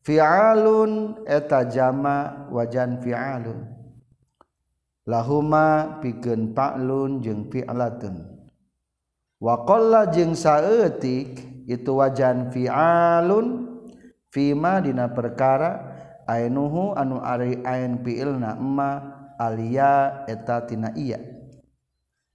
fi'alun 0.05 1.25
eta 1.29 1.69
jama 1.69 2.49
wazan 2.49 3.01
fi'alun. 3.05 3.65
Lahuma 5.09 6.01
pikeun 6.01 6.53
fa'lun 6.57 7.21
jeung 7.21 7.49
fi'latun. 7.53 8.41
Wa 9.41 9.65
qalla 9.69 10.09
jeung 10.09 10.33
saeutik 10.33 11.65
itu 11.69 11.93
wazan 11.93 12.49
fi'alun. 12.53 13.68
fima 14.29 14.81
dina 14.85 15.09
perkara 15.13 15.99
ainuhu 16.29 16.93
anu 16.93 17.21
ari 17.25 17.65
ain 17.65 18.05
fiilna 18.05 18.61
emma 18.61 18.91
alia 19.41 20.25
eta 20.29 20.69
tina 20.69 20.93
iya 20.93 21.17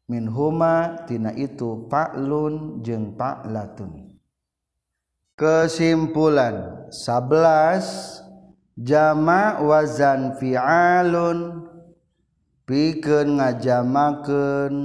min 0.09 0.25
huma 0.27 1.05
tina 1.05 1.31
itu 1.37 1.85
fa'lun 1.87 2.81
jeung 2.81 3.13
fa'latun 3.13 4.17
kesimpulan 5.37 6.89
11 6.89 8.81
jama 8.81 9.61
wazan 9.61 10.33
fi'alun 10.41 11.69
pikeun 12.65 13.37
ngajamakeun 13.37 14.75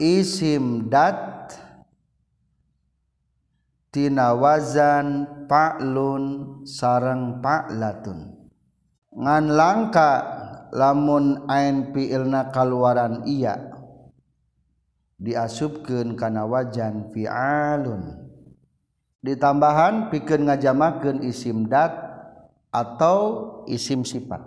isim 0.00 0.88
dat 0.88 1.35
tina 3.96 4.36
wazan 4.36 5.24
pa'lun 5.48 6.60
sareng 6.68 7.40
pa'latun. 7.40 8.36
Ngan 9.16 9.44
langka 9.56 10.10
lamun 10.76 11.48
ain 11.48 11.96
fiilna 11.96 12.52
kaluaran 12.52 13.24
iya. 13.24 13.56
Diasupkeun 15.16 16.12
kana 16.12 16.44
wajan 16.44 17.08
fi'alun. 17.08 18.20
Ditambahan 19.24 20.12
pikeun 20.12 20.44
ngajamakeun 20.44 21.24
isim 21.24 21.64
dat 21.64 21.96
atau 22.68 23.64
isim 23.64 24.04
sifat. 24.04 24.44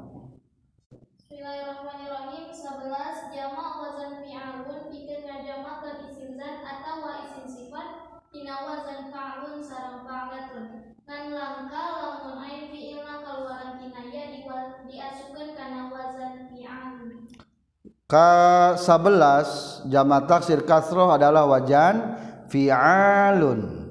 Ka 18.09 18.73
11 18.73 19.85
jama 19.85 20.25
taksir 20.25 20.65
kasroh 20.65 21.13
adalah 21.13 21.45
wajan 21.45 22.17
fi'alun. 22.49 23.85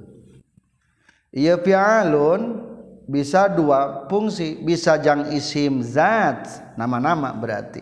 Ia 1.30 1.54
fi'alun 1.62 2.66
bisa 3.06 3.46
dua 3.46 4.10
fungsi, 4.10 4.58
bisa 4.58 4.98
jang 4.98 5.30
isim 5.30 5.86
zat, 5.86 6.50
nama-nama 6.74 7.30
berarti. 7.30 7.78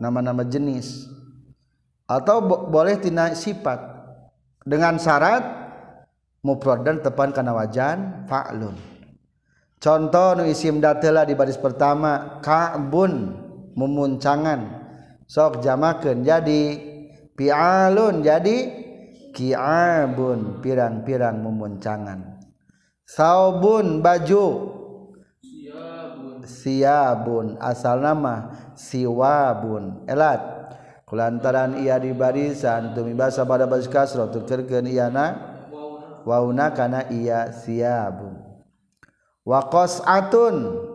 Nama-nama 0.00 0.48
jenis. 0.48 1.04
Atau 2.08 2.40
bo- 2.40 2.72
boleh 2.72 2.96
tina 2.96 3.36
sifat 3.36 3.84
dengan 4.64 4.96
syarat 4.96 5.44
mufrad 6.40 6.88
dan 6.88 7.04
tepan 7.04 7.36
kana 7.36 7.52
wajan 7.52 8.24
fa'lun. 8.32 8.80
Contoh 9.76 10.40
nu 10.40 10.48
isim 10.48 10.80
datela 10.80 11.28
di 11.28 11.36
baris 11.36 11.60
pertama 11.60 12.40
ka'bun 12.40 13.36
memuncangan 13.76 14.81
sok 15.32 15.64
jamakeun 15.64 16.20
jadi 16.20 16.62
pi'alun 17.32 18.20
jadi 18.20 18.56
ki'abun 19.32 20.60
pirang-pirang 20.60 21.40
memuncangan 21.40 22.32
saubun 23.12 24.00
baju. 24.00 24.46
Siabun. 26.42 27.60
Asal 27.60 28.02
nama 28.02 28.50
siwabun. 28.74 30.08
Elat. 30.08 30.40
Kulantaran 31.04 31.84
ia 31.84 32.00
di 32.00 32.16
barisan 32.16 32.96
tumi 32.96 33.12
basa 33.12 33.44
pada 33.44 33.68
baris 33.68 33.84
kasro 33.84 34.32
tukerkeun 34.32 34.88
iana 34.88 35.36
wauna. 36.24 36.72
kana 36.72 37.04
iya 37.12 37.52
siabun. 37.52 38.40
Wa 39.44 39.68
qas'atun. 39.68 40.88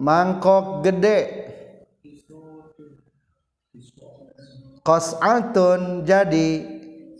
Mangkok 0.00 0.84
gede 0.84 1.39
qas'atun 4.84 6.04
jadi 6.04 6.48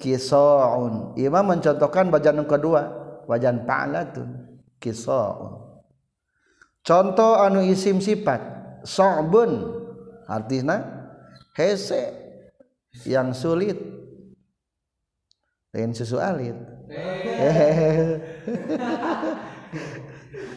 kisaun. 0.01 1.15
Imam 1.21 1.45
mencontohkan 1.45 2.09
wajan 2.09 2.41
yang 2.41 2.49
kedua 2.49 2.83
wajan 3.29 3.63
fa'latun 3.69 4.29
kisaun. 4.81 5.61
Contoh 6.81 7.37
anu 7.37 7.61
isim 7.61 8.01
sifat 8.01 8.41
sa'bun 8.83 9.77
artinya 10.25 10.81
hese 11.53 12.17
yang 13.05 13.37
sulit. 13.37 13.77
Lain 15.71 15.95
susu 15.95 16.19
alit. 16.19 16.57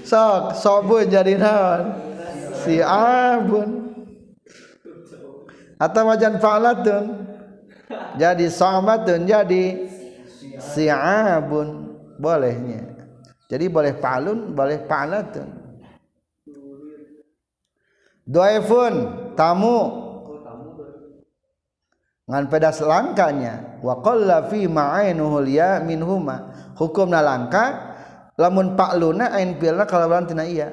Sok 0.10 0.58
sobun 0.58 1.06
jadi 1.06 1.38
naon? 1.38 1.94
Si 2.66 2.82
abun. 2.82 3.83
Atau 5.84 6.08
wajan 6.08 6.40
fa'latun. 6.40 7.04
Jadi 8.16 8.48
sahabatun 8.48 9.28
jadi 9.28 9.64
si'abun. 10.56 11.92
Bolehnya. 12.16 12.88
Jadi 13.52 13.68
boleh 13.68 14.00
fa'lun 14.00 14.56
boleh 14.56 14.88
fa'latun. 14.88 15.50
Doifun 18.24 18.94
tamu. 19.36 20.02
Ngan 22.24 22.48
pedas 22.48 22.80
langkanya 22.80 23.84
wa 23.84 24.00
qalla 24.00 24.48
fi 24.48 24.64
ma'ainuhul 24.64 25.50
ya 25.52 25.84
minhuma. 25.84 26.56
Hukumna 26.80 27.20
langka 27.20 27.92
lamun 28.40 28.80
fa'luna 28.80 29.36
ain 29.36 29.60
fi'lna 29.60 29.84
kalawan 29.84 30.24
tina 30.24 30.48
iya. 30.48 30.72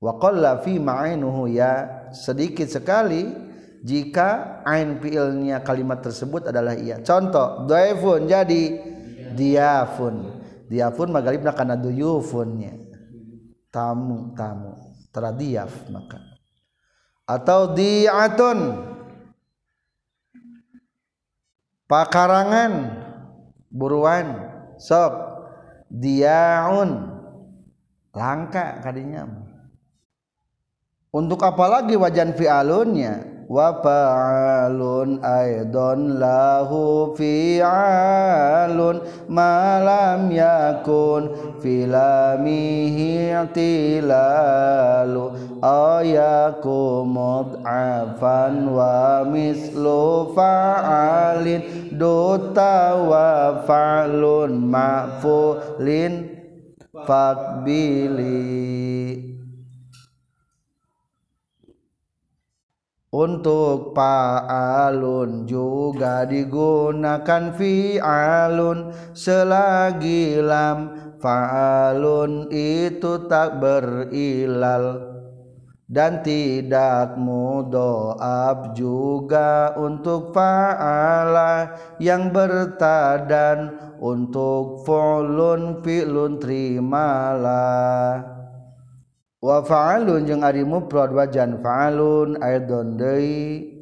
Wa 0.00 0.16
qalla 0.16 0.64
fi 0.64 0.80
ma'ainuhu 0.80 1.52
ya 1.52 2.08
sedikit 2.16 2.72
sekali 2.72 3.47
jika 3.78 4.60
ain 4.66 4.98
fi'ilnya 4.98 5.62
kalimat 5.62 6.02
tersebut 6.02 6.50
adalah 6.50 6.74
iya. 6.74 6.98
Contoh 6.98 7.66
dhaifun 7.70 8.26
jadi 8.26 8.62
diafun. 9.38 10.42
Diafun 10.66 11.08
magalibna 11.14 11.54
kana 11.54 11.78
duyufunnya. 11.78 12.74
Tamu 13.70 14.34
tamu. 14.34 14.74
Teradiaf 15.14 15.86
maka. 15.94 16.18
Atau 17.22 17.78
diatun. 17.78 18.58
Pakarangan. 21.86 22.72
Buruan. 23.70 24.26
Sok. 24.82 25.14
Diaun. 25.86 27.14
Langka 28.10 28.82
kadinya. 28.82 29.24
Untuk 31.08 31.40
apalagi 31.40 31.96
wajan 31.96 32.36
fi'alunnya 32.36 33.37
wa 33.48 33.80
fa'alun 33.80 35.24
aidon 35.24 36.20
lahu 36.20 37.16
fi'alun 37.16 39.00
malam 39.24 40.28
yakun 40.28 41.32
filamihi 41.64 43.32
tilalu 43.56 45.32
ayaku 45.64 47.08
mud'afan 47.08 48.68
wa 48.68 49.24
mislu 49.24 50.28
fa'alin 50.36 51.96
duta 51.96 53.00
wa 53.00 53.64
fa'lun 53.64 54.60
ma'fulin 54.60 56.36
fakbili 57.08 58.28
untuk 63.18 63.98
fa'alun 63.98 65.42
juga 65.42 66.22
digunakan 66.22 67.50
fi'alun. 67.50 68.94
Selagi 69.10 70.38
lam 70.38 70.78
fa'alun 71.18 72.46
itu 72.54 73.26
tak 73.26 73.58
berilal. 73.58 75.18
Dan 75.88 76.20
tidak 76.20 77.16
mudoab 77.16 78.76
juga 78.76 79.72
untuk 79.74 80.36
fa'ala 80.36 81.74
yang 81.98 82.30
bertadan. 82.30 83.90
Untuk 83.98 84.86
fulun 84.86 85.82
fi'lun 85.82 86.38
terimalah 86.38 88.37
wa 89.38 89.62
fa'alun 89.62 90.26
jeung 90.26 90.42
ari 90.42 90.66
mufrad 90.66 91.14
wa 91.14 91.24
jan 91.30 91.62
fa'alun 91.62 92.38
aidon 92.42 92.98
deui. 92.98 93.78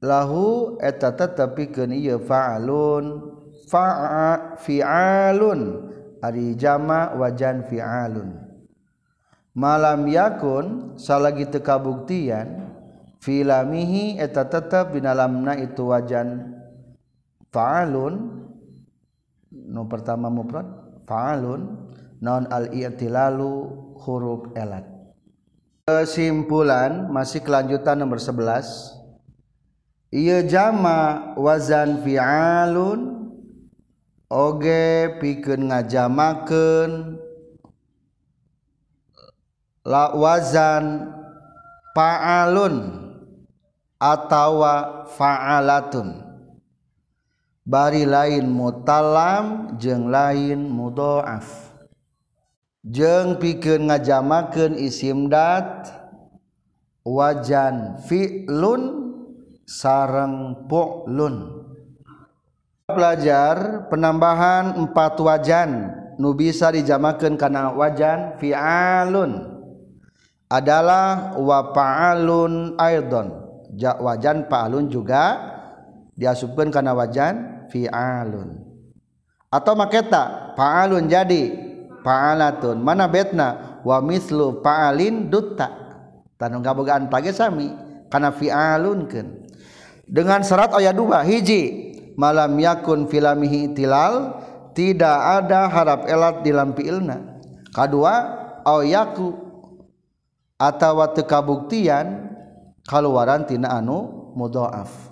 Lahu 0.00 0.80
eta 0.80 1.12
tetepikeun 1.12 1.92
ieu 1.92 2.16
fa'alun. 2.20 3.36
Fa'a 3.68 4.56
fi'alun. 4.56 5.92
Ari 6.24 6.56
jama 6.56 7.16
wa 7.16 7.28
jan 7.32 7.64
fi'alun. 7.68 8.48
Malam 9.56 10.08
yakun 10.08 10.94
salagi 10.96 11.48
teu 11.50 11.60
kabuktian 11.60 12.70
filamihi 13.20 14.16
eta 14.16 14.48
tetep 14.48 14.96
dinalamna 14.96 15.58
itu 15.60 15.90
wajan 15.90 16.56
fa'alun. 17.52 18.40
Nu 19.52 19.84
pertama 19.84 20.32
mufrad 20.32 20.64
fa'alun. 21.04 21.89
non 22.20 22.44
al-i'tilalu 22.52 23.52
huruf 23.96 24.52
elat. 24.54 24.84
Kesimpulan 25.88 27.10
masih 27.10 27.42
kelanjutan 27.42 27.98
nomor 27.98 28.20
11 28.20 29.00
ia 30.10 30.42
jama 30.42 31.34
wazan 31.34 32.02
fi'alun 32.02 33.30
oge 34.30 35.18
pikeun 35.18 35.70
ngajamakeun 35.70 37.18
la 39.86 40.14
wazan 40.14 41.14
fa'alun 41.94 42.74
atawa 43.98 45.06
fa'alatun. 45.10 46.26
Bari 47.70 48.02
lain 48.02 48.50
mutalam 48.50 49.78
jeung 49.78 50.10
lain 50.10 50.66
mudhaaf. 50.66 51.69
jeng 52.84 53.36
pikir 53.36 53.80
ngajamakan 53.80 54.76
isimdat 54.76 55.88
wajan 57.04 58.00
fi'lun 58.04 59.12
sarang 59.68 60.66
pu'lun 60.68 61.64
pelajar 62.88 63.86
penambahan 63.92 64.74
empat 64.76 65.14
wajan 65.20 65.94
nu 66.20 66.34
bisa 66.34 66.68
dijamakan 66.74 67.38
karena 67.38 67.72
wajan 67.72 68.36
fi'alun 68.36 69.60
adalah 70.50 71.38
wa 71.38 71.70
fa'alun 71.70 72.74
aidon. 72.74 73.28
Wajan 73.78 74.50
fa'alun 74.50 74.90
juga 74.90 75.38
diasupkan 76.18 76.74
karena 76.74 76.90
wajan 76.92 77.64
fi'alun. 77.70 78.58
Atau 79.48 79.78
maketa 79.78 80.52
fa'alun 80.58 81.06
jadi. 81.06 81.69
paalatun 82.04 82.80
mana 82.80 83.06
betna? 83.06 83.80
Wa 83.86 84.00
mislu 84.04 84.60
paalin 84.60 85.32
dutta. 85.32 85.70
Tanu 86.36 86.60
gabogaan 86.64 87.08
tage 87.12 87.32
sami 87.32 87.72
kana 88.08 88.32
fi'alunkeun. 88.32 89.48
Dengan 90.10 90.42
syarat 90.42 90.74
ayat 90.74 90.96
dua 90.96 91.22
hiji 91.22 91.94
malam 92.18 92.58
yakun 92.58 93.06
filamihi 93.06 93.72
tilal 93.72 94.42
tidak 94.74 95.44
ada 95.44 95.70
harap 95.70 96.08
elat 96.08 96.42
di 96.42 96.50
lampi 96.50 96.88
ilna. 96.88 97.40
Kedua 97.70 98.14
ayaku 98.66 99.32
atau 100.60 101.00
tekabuktian 101.14 102.36
kaluaran 102.84 103.48
tina 103.48 103.80
anu 103.80 104.32
mudhaaf 104.36 105.10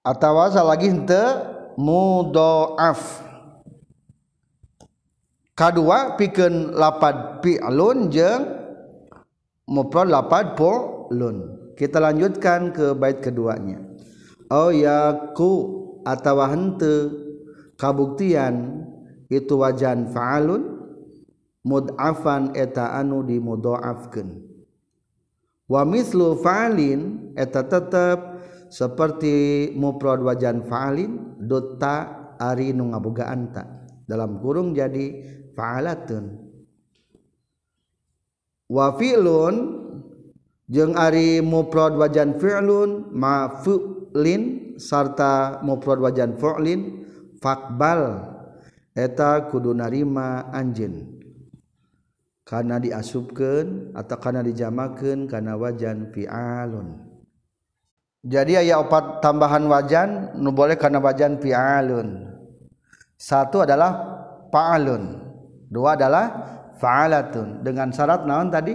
atau 0.00 0.40
salagi 0.48 0.88
henteu 0.88 1.44
mudhaaf 1.76 3.29
kedua 5.60 6.16
pikeun 6.16 6.72
lapad 6.72 7.44
fi'lun 7.44 8.08
jeung 8.08 8.48
mufrad 9.68 10.08
lapad 10.08 10.56
polun 10.56 11.60
kita 11.76 12.00
lanjutkan 12.00 12.72
ke 12.72 12.96
bait 12.96 13.20
keduanya. 13.20 13.80
Oh 14.48 14.68
Au 14.68 14.72
yaku 14.72 15.52
atawa 16.04 16.48
henteu. 16.52 17.28
Kabuktian 17.80 18.84
itu 19.32 19.56
wajan 19.56 20.12
fa'alun. 20.12 20.80
Mud'afan 21.60 22.56
eta 22.56 22.96
anu 22.96 23.20
dimudha'afkeun 23.20 24.48
wa 25.70 25.84
mislu 25.84 26.40
fa'alin 26.40 27.36
eta 27.36 27.68
tetep 27.68 28.16
seperti 28.72 29.68
mufrad 29.76 30.24
wajan 30.24 30.64
fa'alin 30.64 31.36
dota 31.36 32.32
ari 32.40 32.72
nu 32.72 32.96
ngabogaan 32.96 33.52
ta. 33.52 33.68
Dalam 34.08 34.40
kurung 34.42 34.72
jadi 34.74 35.20
faalatun 35.56 36.38
wa 38.70 38.94
fi'lun 38.94 39.54
jeung 40.70 40.94
ari 40.94 41.42
mufrad 41.42 41.98
wajan 41.98 42.38
fi'lun 42.38 43.10
mafu'lin 43.10 44.42
sarta 44.78 45.58
mufrad 45.66 45.98
wajan 45.98 46.38
fu'lin 46.38 47.00
faqbal. 47.40 48.28
Eta 48.90 49.48
kudu 49.48 49.72
narima 49.72 50.50
anjeun. 50.52 51.22
Karena 52.42 52.82
diasupkeun 52.82 53.94
atau 53.94 54.18
karena 54.18 54.42
dijamakeun 54.42 55.30
karena 55.30 55.54
wajan 55.54 56.10
fi'alun. 56.10 56.98
Jadi 58.26 58.58
aya 58.58 58.82
opat 58.82 59.22
tambahan 59.24 59.64
wajan 59.70 60.34
nu 60.36 60.50
boleh 60.50 60.74
karena 60.74 60.98
wajan 60.98 61.38
fi'alun. 61.38 62.34
Satu 63.14 63.62
adalah 63.62 63.94
fa'alun. 64.50 65.29
dua 65.70 65.94
adalah 65.94 66.26
fa'alatun. 66.76 67.62
Dengan 67.62 67.94
syarat 67.94 68.26
naon 68.26 68.50
tadi? 68.50 68.74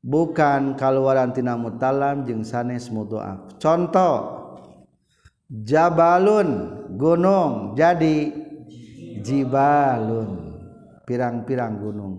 Bukan 0.00 0.80
kaluaran 0.80 1.36
tina 1.36 1.60
mutalam 1.60 2.24
jeung 2.24 2.40
sanes 2.40 2.88
mudhoaf 2.88 3.60
contoh 3.60 4.40
jabalun 5.52 6.48
gunung 6.96 7.76
jadi 7.76 8.32
jibalun. 9.20 10.56
Pirang-pirang 11.04 11.74
gunung. 11.76 12.14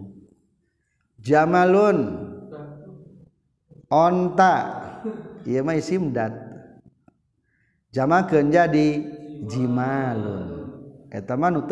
Jamalun 1.18 1.98
onta. 3.90 4.56
Ieu 5.48 5.66
mah 5.66 5.80
isim 5.80 6.14
dat. 6.14 6.36
Jamakeun 7.90 8.54
jadi 8.54 8.88
jimalun. 9.50 10.70
Eta 11.10 11.34
mah 11.34 11.50
nu 11.50 11.66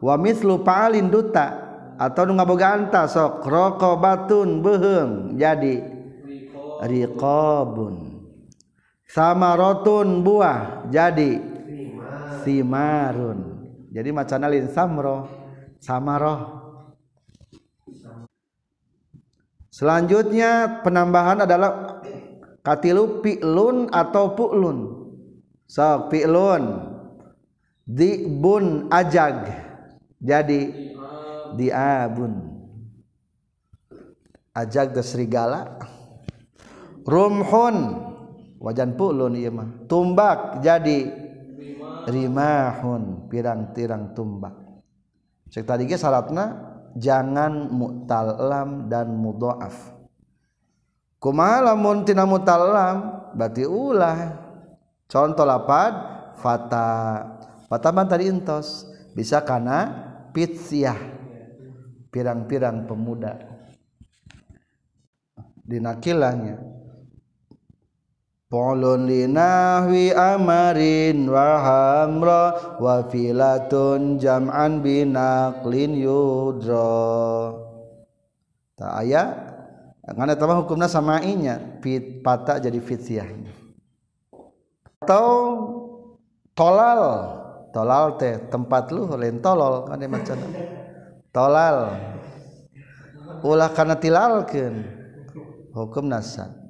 wa 0.00 0.14
mislu 0.16 0.64
fa'alin 0.64 1.12
duta 1.12 1.70
atau 2.00 2.24
nu 2.24 2.32
ngabogaan 2.36 2.88
sok 3.08 3.44
raqabatun 3.44 4.64
beuheung 4.64 5.36
jadi 5.36 5.84
riqabun 6.80 8.24
samaratun 9.04 10.24
buah 10.24 10.88
jadi 10.88 11.36
simarun 12.40 13.68
jadi 13.92 14.08
macana 14.16 14.48
lin 14.48 14.72
samro 14.72 15.28
samaroh 15.76 16.60
Selanjutnya 19.70 20.82
penambahan 20.84 21.48
adalah 21.48 22.02
katilu 22.60 23.24
pi'lun 23.24 23.88
atau 23.88 24.36
pu'lun. 24.36 24.78
So, 25.64 26.10
pi'lun. 26.12 26.90
Di'bun 27.88 28.92
ajag. 28.92 29.69
Jadi 30.20 30.92
di'abun. 31.56 32.32
Ajag 34.52 34.92
ke 34.92 35.02
serigala. 35.02 35.80
Rumhun. 37.08 37.76
Wajan 38.60 38.92
pu'lun 38.92 39.32
iya 39.40 39.48
mah. 39.48 39.88
Tumbak 39.88 40.60
jadi 40.60 41.08
rimahun. 42.04 43.32
Pirang-tirang 43.32 44.12
tumbak. 44.12 44.52
Cek 45.48 45.64
tadi 45.64 45.88
ke 45.88 45.96
syaratna 45.96 46.70
jangan 46.98 47.70
mutallam 47.70 48.90
dan 48.90 49.14
mudhoaf 49.14 49.94
kumaha 51.22 51.72
lamun 51.72 52.02
tina 52.02 52.26
mutallam 52.26 53.28
berarti 53.36 53.68
ulah 53.68 54.18
contoh 55.06 55.46
lapad 55.46 55.92
fata 56.40 56.88
fata 57.68 57.88
tadi 58.08 58.32
entos 58.32 58.88
bisa 59.14 59.38
kana 59.44 60.09
pitsyah 60.32 60.98
pirang-pirang 62.10 62.86
pemuda 62.88 63.38
dinakilahnya 65.62 66.70
Polun 68.50 69.06
linahwi 69.06 70.10
amarin 70.10 71.30
wa 71.30 71.62
hamra 71.62 72.42
wa 72.82 73.06
filatun 73.06 74.18
jam'an 74.18 74.82
binaklin 74.82 75.94
yudra. 75.94 77.54
Tak 78.74 78.92
aya 79.06 79.22
ngana 80.02 80.34
tambah 80.34 80.66
hukumna 80.66 80.90
samainya 80.90 81.78
fit 81.78 82.26
pata 82.26 82.58
jadi 82.58 82.82
fityahnya. 82.82 83.54
Atau 85.06 85.30
tolal 86.50 87.02
tolal 87.70 88.18
teh 88.20 88.38
tempat 88.50 88.90
lu 88.94 89.06
lain 89.14 89.42
tolol 89.42 89.86
kan 89.86 90.02
macam 90.10 90.38
tolal. 91.34 91.76
Ulah 93.40 93.70
kana 93.72 93.96
tilalkeun. 93.96 94.98
Hukum 95.70 96.10
nasan 96.10 96.60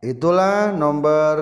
itulah 0.00 0.70
nomor 0.72 1.36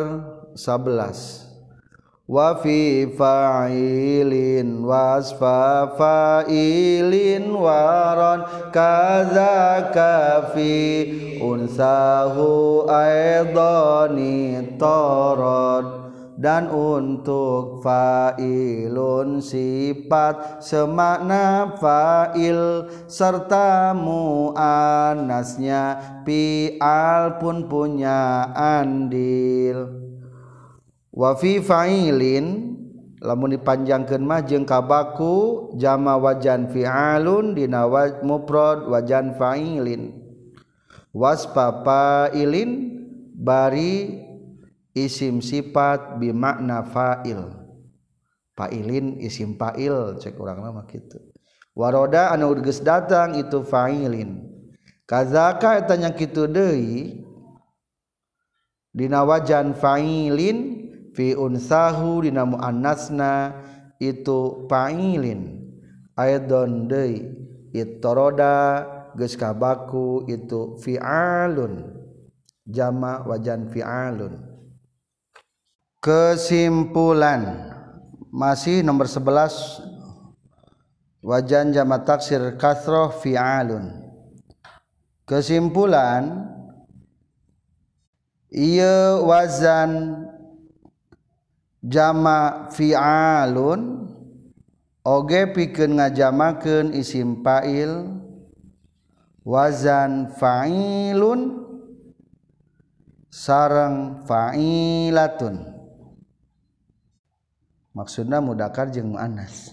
11 0.56 2.26
wa 2.26 2.58
fi 2.58 3.06
fa'ilin 3.06 4.82
wasfa 4.82 5.94
fa'ilin 5.94 7.46
waron 7.52 8.42
kaza 8.72 9.92
kafi. 9.92 11.38
Unsahu 11.38 12.88
aidani 12.90 14.64
torod 14.80 16.05
dan 16.36 16.68
untuk 16.68 17.80
fa'ilun 17.80 19.40
sifat 19.40 20.60
semakna 20.60 21.72
fa'il 21.80 22.84
serta 23.08 23.96
mu'anasnya 23.96 25.82
pi'al 26.28 27.40
pun 27.40 27.64
punya 27.64 28.52
andil. 28.52 29.88
Wa 31.16 31.32
fi 31.40 31.64
fa'ilin 31.64 32.76
lamun 33.24 33.56
dipanjangkeun 33.56 34.20
mah 34.20 34.44
jeung 34.44 34.68
kabaku 34.68 35.72
jama 35.80 36.20
wajan 36.20 36.68
fi'alun 36.68 37.56
dina 37.56 37.88
mufrad 38.20 38.84
wajan 38.92 39.32
fa'ilin. 39.40 40.12
Waspa 41.16 41.80
fa'ilin 41.80 42.92
bari 43.32 44.25
isim 44.96 45.44
sifat 45.44 46.16
bimakna 46.16 46.80
fa'il. 46.88 47.52
Fa'ilin 48.56 49.20
isim 49.20 49.60
fa'il 49.60 50.16
cek 50.16 50.40
orang 50.40 50.64
nama 50.64 50.88
gitu. 50.88 51.20
Waroda 51.76 52.32
anu 52.32 52.56
geus 52.64 52.80
datang 52.80 53.36
itu 53.36 53.60
fa'ilin. 53.60 54.48
Kazaka 55.04 55.76
eta 55.76 55.94
nya 56.00 56.16
kitu 56.16 56.48
deui 56.48 57.20
dina 58.96 59.22
wajan 59.28 59.76
fa'ilin 59.76 60.58
fi 61.12 61.36
unsahu 61.36 62.24
dina 62.24 62.48
muannasna 62.48 63.60
itu 64.00 64.64
fa'ilin. 64.72 65.68
Aidon 66.16 66.88
deui 66.88 67.28
ittoroda 67.76 68.88
geus 69.12 69.36
kabaku 69.36 70.24
itu 70.32 70.80
fi'alun. 70.80 71.92
Jama 72.64 73.20
wajan 73.28 73.68
fi'alun 73.68 74.45
kesimpulan. 76.06 77.74
Masih 78.30 78.86
nomor 78.86 79.10
11 79.10 79.82
wajan 81.18 81.74
jama 81.74 81.98
taksir 82.06 82.54
kasroh 82.54 83.10
fi'alun. 83.10 83.90
Kesimpulan. 85.26 86.46
Iya 88.54 89.18
wazan 89.18 90.22
jama 91.82 92.70
fi'alun. 92.70 94.06
Oge 95.02 95.50
pikeun 95.50 95.98
ngajamakeun 95.98 96.94
isim 96.94 97.42
fa'il. 97.42 98.14
Wazan 99.42 100.30
fa'ilun. 100.38 101.66
Sarang 103.26 104.22
fa'ilatun 104.22 105.75
maksudnya 107.96 108.44
mudakar 108.44 108.92
jeung 108.92 109.16
muannas 109.16 109.72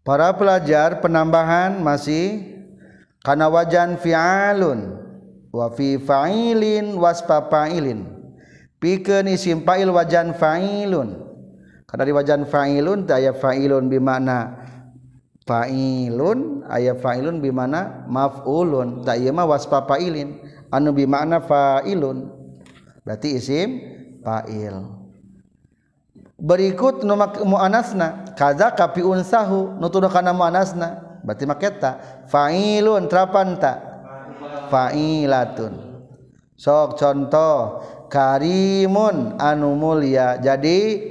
para 0.00 0.32
pelajar 0.32 1.04
penambahan 1.04 1.76
masih 1.84 2.56
kana 3.20 3.52
wajan 3.52 4.00
fi'alun 4.00 5.06
wa 5.56 5.72
fi 5.72 5.96
fa'ilin 5.96 6.94
waspa 7.00 7.48
fa'ilin. 7.48 8.04
Pikeun 8.76 9.32
isim 9.32 9.64
fa'il 9.64 9.88
wajan 9.88 10.36
fa'ilun. 10.36 11.16
Kana 11.88 12.02
di 12.04 12.12
wajan 12.12 12.44
fa'ilun 12.44 13.08
teh 13.08 13.16
aya 13.16 13.32
fa'ilun 13.32 13.88
bi 13.88 13.96
makna 13.96 14.52
fa'ilun 15.48 16.68
aya 16.68 16.92
fa'ilun 16.92 17.40
bi 17.40 17.48
makna 17.48 18.04
maf'ulun. 18.04 19.00
Ta 19.00 19.16
ieu 19.16 19.32
mah 19.32 19.48
waspa 19.48 19.88
fa'ilin. 19.88 20.44
Anu 20.68 20.92
bi 20.92 21.08
makna 21.08 21.40
fa'ilun? 21.40 22.28
Berarti 23.00 23.40
isim 23.40 23.80
fa'il. 24.20 24.95
berikut 26.36 27.02
numak 27.02 27.40
muanasna. 27.42 28.36
Kaza 28.36 28.72
kapi 28.72 29.00
unsahu 29.00 29.80
nutuduh 29.80 30.12
kana 30.12 30.36
muanasna. 30.36 31.20
Berarti 31.24 31.44
maketa 31.48 31.90
fa'ilun 32.30 33.10
trapanta 33.10 33.82
fa'ilatun. 34.70 35.74
Sok 36.56 36.96
contoh. 36.96 37.82
Karimun 38.06 39.34
anu 39.42 39.74
mulia. 39.74 40.38
Jadi 40.38 41.10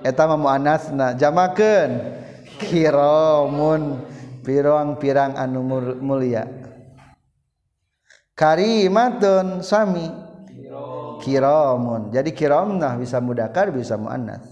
eta 0.00 0.22
mah 0.24 0.38
muanasna. 0.40 1.12
Jamakeun. 1.12 1.90
Kiramun 2.58 4.02
pirang-pirang 4.42 5.38
anu 5.38 5.60
mulia. 6.00 6.48
Karimatun 8.34 9.62
sami. 9.62 10.27
Kiramun. 11.20 12.10
Jadi 12.14 12.30
kiramnah 12.32 12.98
bisa 12.98 13.18
mudakar 13.18 13.70
bisa 13.74 13.98
muannas. 13.98 14.42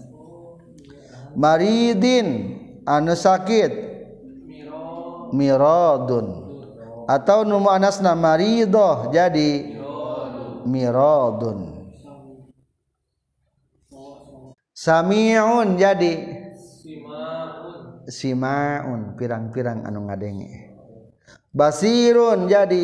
Maridin 1.33 2.57
anu 2.87 3.13
sakit. 3.15 3.71
Miradun. 5.35 6.47
Atau 7.07 7.47
nu 7.47 7.59
muannasna 7.59 8.15
maridoh 8.15 9.11
jadi 9.11 9.75
miradun. 10.67 11.87
Samiun 14.71 15.75
jadi 15.75 16.13
simaun. 18.07 19.19
Pirang-pirang 19.19 19.83
anu 19.83 20.07
ngadenge 20.07 20.67
basirun 21.57 22.45
jadi 22.45 22.83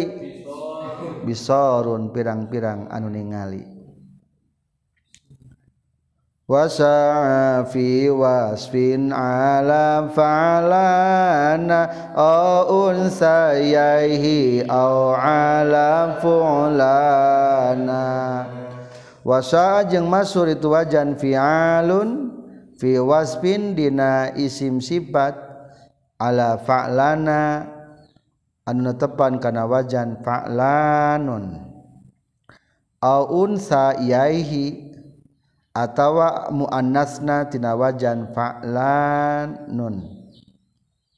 bisorun 1.21 2.09
pirang-pirang 2.09 2.89
anu 2.89 3.07
ningali 3.13 3.61
wasa'a 6.43 7.63
fi 7.71 8.11
wasfin 8.11 9.15
ala 9.15 10.11
fa'lana 10.11 12.11
au 12.19 12.91
unsayaihi 12.91 14.67
au 14.67 15.15
ala 15.15 16.19
fu'lana 16.19 18.03
wasa'a 19.23 19.87
jeung 19.87 20.11
masur 20.11 20.51
itu 20.51 20.67
wajan 20.67 21.15
fi'alun 21.15 22.35
fi 22.75 22.99
wasfin 22.99 23.71
dina 23.71 24.35
isim 24.35 24.83
sifat 24.83 25.39
ala 26.19 26.59
fa'lana 26.59 27.71
anu 28.67 28.91
tepan 28.99 29.39
kana 29.39 29.63
wajan 29.63 30.19
fa'lanun 30.19 31.71
au 32.99 33.47
unsa 33.47 33.95
yaihi 33.95 34.92
atawa 35.73 36.53
muannasna 36.53 37.49
tina 37.49 37.73
wajan 37.73 38.29
fa'lanun 38.29 40.05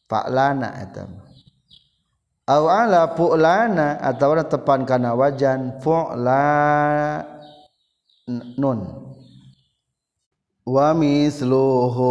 fa'lana 0.08 0.80
eta. 0.80 1.12
Au 2.48 2.72
ala 2.72 3.20
fu'lana 3.20 4.00
atawa 4.00 4.48
tepan 4.48 4.88
kana 4.88 5.12
wajan 5.12 5.84
fu'lanun 5.84 6.39
wa 10.65 10.98
misluhu 10.98 12.10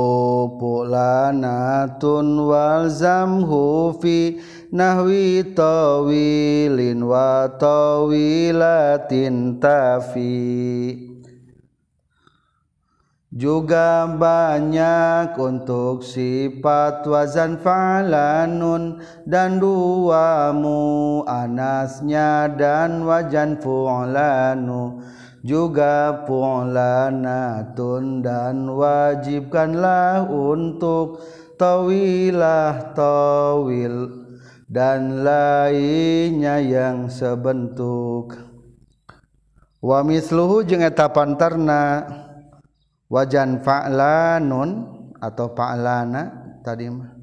fu'lanatun 0.61 2.26
wal 2.44 2.92
zamhu 2.92 3.96
fi 4.04 4.37
nahwi 4.68 5.48
tawilin 5.57 7.00
wa 7.02 7.48
tawilatin 7.57 9.59
tafi 9.62 11.13
juga 13.35 14.07
banyak 14.07 15.35
untuk 15.35 16.07
sifat 16.07 17.03
wazan 17.03 17.59
fa'lanun 17.59 19.03
dan 19.27 19.59
dua 19.59 20.55
mu'anasnya 20.55 22.55
dan 22.55 23.03
wajan 23.03 23.59
fu'lanu. 23.59 25.03
Juga 25.44 26.25
fu'lanatun 26.25 28.25
dan 28.25 28.64
wajibkanlah 28.64 30.25
untuk 30.31 31.20
tawilah 31.61 32.97
tawil 32.97 34.25
dan 34.70 35.20
lainnya 35.20 36.64
yang 36.64 37.12
sebentuk. 37.12 38.40
Wa 39.85 40.01
misluhu 40.01 40.64
jeung 40.64 40.81
eta 40.81 41.12
pantarna 41.12 42.09
wajan 43.14 43.62
fa'lanun 43.62 44.70
atau 45.22 45.55
fa'lana 45.55 46.22
tadi 46.66 46.91
mah. 46.91 47.14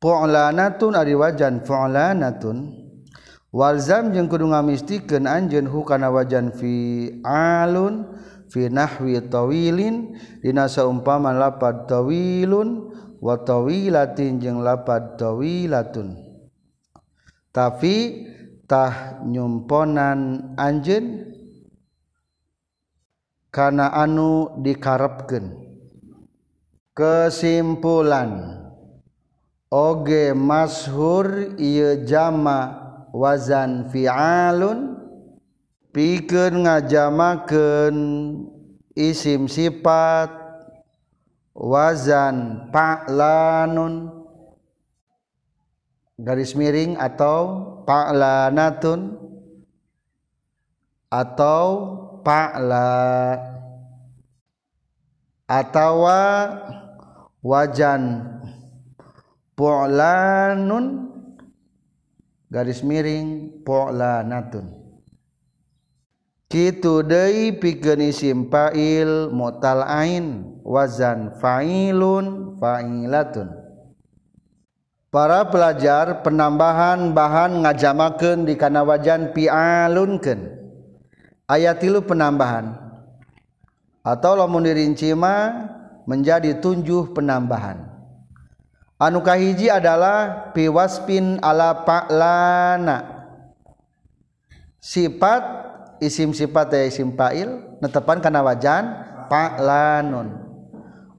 Fa'lanatun 0.00 0.96
ari 0.96 1.12
wajan 1.12 1.60
fa'lanatun 1.60 2.72
walzam 3.52 4.16
jeung 4.16 4.32
kudu 4.32 4.48
ngamistikeun 4.48 5.28
anjeun 5.28 5.68
hukana 5.68 6.08
wajan 6.08 6.48
fi'alun 6.56 8.08
fi 8.48 8.72
nahwi 8.72 9.20
tawilin. 9.28 10.16
Dina 10.40 10.64
saumpama 10.64 11.36
lapad 11.36 11.84
tawilun 11.84 12.88
wa 13.20 13.36
tawilatin 13.36 14.40
jeung 14.40 14.64
lapad 14.64 15.20
tawilatun. 15.20 16.16
Tapi 17.52 18.26
tah 18.64 19.20
nyumponan 19.28 20.52
anjeun 20.56 21.33
karena 23.54 23.94
anu 23.94 24.50
dikarepkeun. 24.58 25.62
Kesimpulan. 26.90 28.58
Oge 29.70 30.34
mashur 30.34 31.54
ieu 31.58 32.06
jama 32.06 32.78
wazan 33.10 33.90
fi'alun 33.90 34.98
pikeun 35.90 36.62
ngajamakeun 36.62 37.96
isim 38.94 39.50
sifat 39.50 40.30
wazan 41.58 42.70
pa'lanun 42.70 44.14
garis 46.22 46.54
miring 46.54 46.94
atau 46.94 47.74
pa'lanatun 47.82 49.18
atau 51.10 51.66
pa'la 52.24 53.36
atawa 55.44 56.22
wajan 57.44 58.24
pu'lanun 59.52 61.12
garis 62.48 62.80
miring 62.80 63.60
pu'lanatun. 63.60 64.82
Kitu 66.48 67.02
deui 67.02 67.58
pikeun 67.58 68.00
isim 68.08 68.46
fa'il 68.48 69.28
mutal 69.34 69.82
ain 69.84 70.58
wazan 70.62 71.34
fa'ilun 71.42 72.56
fa'ilatun. 72.62 73.48
Para 75.10 75.46
pelajar 75.46 76.26
penambahan 76.26 77.14
bahan 77.14 77.62
ngajamakeun 77.62 78.46
di 78.46 78.58
kana 78.58 78.82
wajan 78.82 79.30
pi'alunkeun 79.30 80.63
ayat 81.48 81.80
tilu 81.80 82.04
penambahan. 82.04 82.76
Atau 84.04 84.36
lamun 84.36 84.68
dirinci 84.68 85.16
mah 85.16 85.72
menjadi 86.04 86.60
tunjuh 86.60 87.16
penambahan. 87.16 87.88
Anu 89.00 89.24
kahiji 89.24 89.72
adalah 89.72 90.52
piwaspin 90.52 91.40
ala 91.40 91.88
pa'lana. 91.88 93.28
Sifat 94.76 95.42
isim 96.04 96.36
sifat 96.36 96.68
ya 96.68 96.84
isim 96.84 97.16
fa'il 97.16 97.80
netepan 97.80 98.20
kana 98.20 98.44
wajan 98.44 98.84
pa'lanun. 99.32 100.36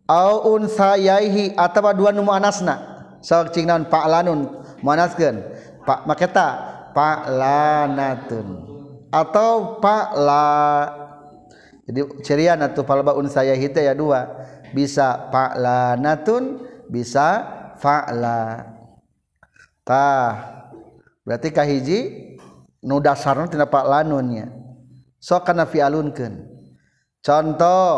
Au 0.06 0.54
unsayaihi 0.54 1.58
atawa 1.58 1.90
dua 1.90 2.14
nu 2.14 2.22
muannasna 2.22 2.78
sok 3.26 3.50
cingnaon 3.58 3.90
pa'lanun. 3.90 4.46
Muannaskeun 4.86 5.42
pak 5.82 6.06
maketa 6.06 6.48
pa'lanatun 6.94 8.75
atau 9.16 9.80
pala 9.80 10.92
jadi 11.88 12.02
ciriana 12.26 12.68
tuh 12.74 12.84
palba 12.84 13.14
unsaya 13.14 13.54
hita 13.54 13.78
ya 13.78 13.94
dua. 13.94 14.26
Bisa 14.74 15.30
pala 15.30 15.96
natun 15.96 16.66
bisa 16.90 17.46
fa'la 17.78 18.66
tah 19.86 20.34
berarti 21.22 21.50
kahiji 21.54 22.00
nu 22.82 22.98
dasarna 23.00 23.46
tina 23.46 23.70
fa'lanunnya 23.70 24.50
sok 25.22 25.50
kana 25.50 25.70
fi'alunkeun 25.70 26.46
contoh 27.22 27.94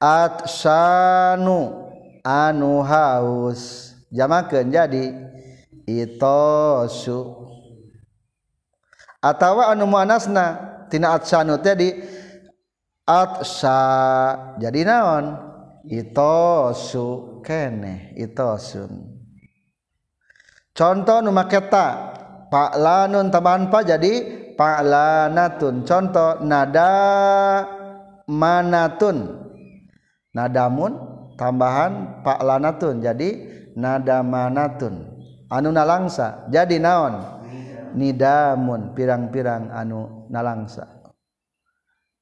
atsanu 0.00 1.88
anu 2.24 2.80
haus. 2.84 3.92
Jamakeun 4.10 4.74
jadi 4.74 5.14
itosu. 5.86 7.46
atawa 9.20 9.68
anu 9.72 9.84
muanasna 9.84 10.44
tina 10.88 11.14
atsanu 11.14 11.60
tadi 11.60 11.92
atsa. 13.04 13.80
Jadi 14.56 14.80
naon? 14.84 15.24
Itosu 15.88 17.40
keneh 17.40 18.12
itosun. 18.16 19.16
Contoh 20.76 21.18
nu 21.24 21.32
make 21.32 21.56
ta 21.72 22.12
pak 22.52 22.76
lanun 22.76 23.32
tambahan 23.32 23.72
pa 23.72 23.80
jadi 23.80 24.12
pak 24.54 24.78
lanatun 24.84 25.82
contoh 25.88 26.40
nada 26.44 26.92
manatun. 28.28 29.40
Nadamun 30.30 30.92
tambahan 31.40 32.22
pak 32.22 32.38
lanatun 32.44 33.02
jadi 33.02 33.28
nada 33.74 34.20
manatun. 34.20 35.08
Anu 35.50 35.74
nalangsa 35.74 36.46
jadi 36.52 36.76
naon? 36.76 37.39
Nidamun 37.94 38.94
pirang-pirang 38.94 39.70
anu 39.72 40.26
nalangsa. 40.30 40.86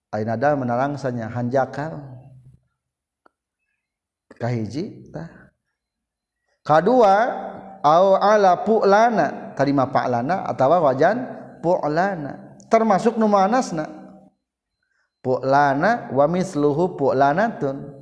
Nada 0.09 0.57
menalangsanya 0.57 1.29
hanjakal. 1.29 2.01
Kahiji 4.39 5.13
tah. 5.13 5.53
Kedua 6.65 7.15
au 7.85 8.17
ala 8.17 8.65
pu'lana. 8.65 9.53
Terima 9.53 9.91
pa'lana 9.91 10.49
atau 10.49 10.71
wajan 10.81 11.17
pu'lana. 11.61 12.57
Termasuk 12.73 13.21
nu 13.21 13.29
manasna. 13.29 13.85
Pu'lana 15.21 16.09
wa 16.15 16.25
misluhu 16.25 16.97
pu'lanatun. 16.97 17.99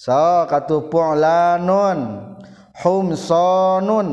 So 0.00 0.48
katu 0.48 0.88
pu'lanun 0.88 2.32
humsonun 2.80 4.08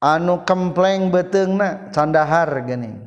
anu 0.00 0.44
kempleng 0.44 1.08
beteng 1.08 1.56
na 1.56 1.88
candahar 1.92 2.50
gening 2.64 3.06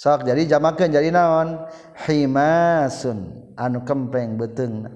sok 0.00 0.24
jadi 0.24 0.56
jamakan 0.56 0.96
jadi 0.96 1.12
naon? 1.12 1.60
Himasun 2.08 3.52
anu 3.52 3.84
kempleng 3.84 4.40
beteng 4.40 4.88
na. 4.88 4.90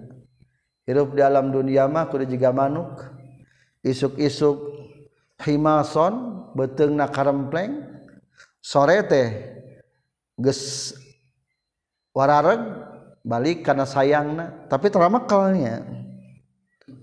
Hirup 0.88 1.12
di 1.12 1.20
alam 1.20 1.52
dunia 1.52 1.84
mah 1.84 2.08
kudu 2.08 2.24
jiga 2.24 2.48
manuk. 2.56 3.04
Isuk-isuk 3.84 4.56
himason 5.44 6.48
beteng 6.56 6.96
na 6.96 7.12
karempleng. 7.12 7.84
Sore 8.64 9.04
teh 9.04 9.60
ges 10.40 10.96
warareg 12.16 12.64
balik 13.20 13.60
karena 13.60 13.84
sayangna 13.84 14.68
tapi 14.72 14.88
teramakalnya 14.88 15.84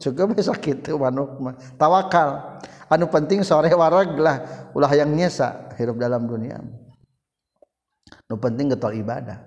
cukup 0.01 0.33
sakit 0.41 0.89
manuk 0.97 1.37
mah. 1.37 1.53
Tawakal. 1.77 2.57
Anu 2.91 3.07
penting 3.07 3.47
sore 3.47 3.71
wareg 3.71 4.19
lah. 4.19 4.67
Ulah 4.75 4.91
yang 4.91 5.15
nyesa 5.15 5.71
hirup 5.79 5.95
dalam 5.95 6.27
dunia. 6.27 6.59
Penting 8.27 8.75
getol 8.75 8.95
ibadah. 8.99 9.43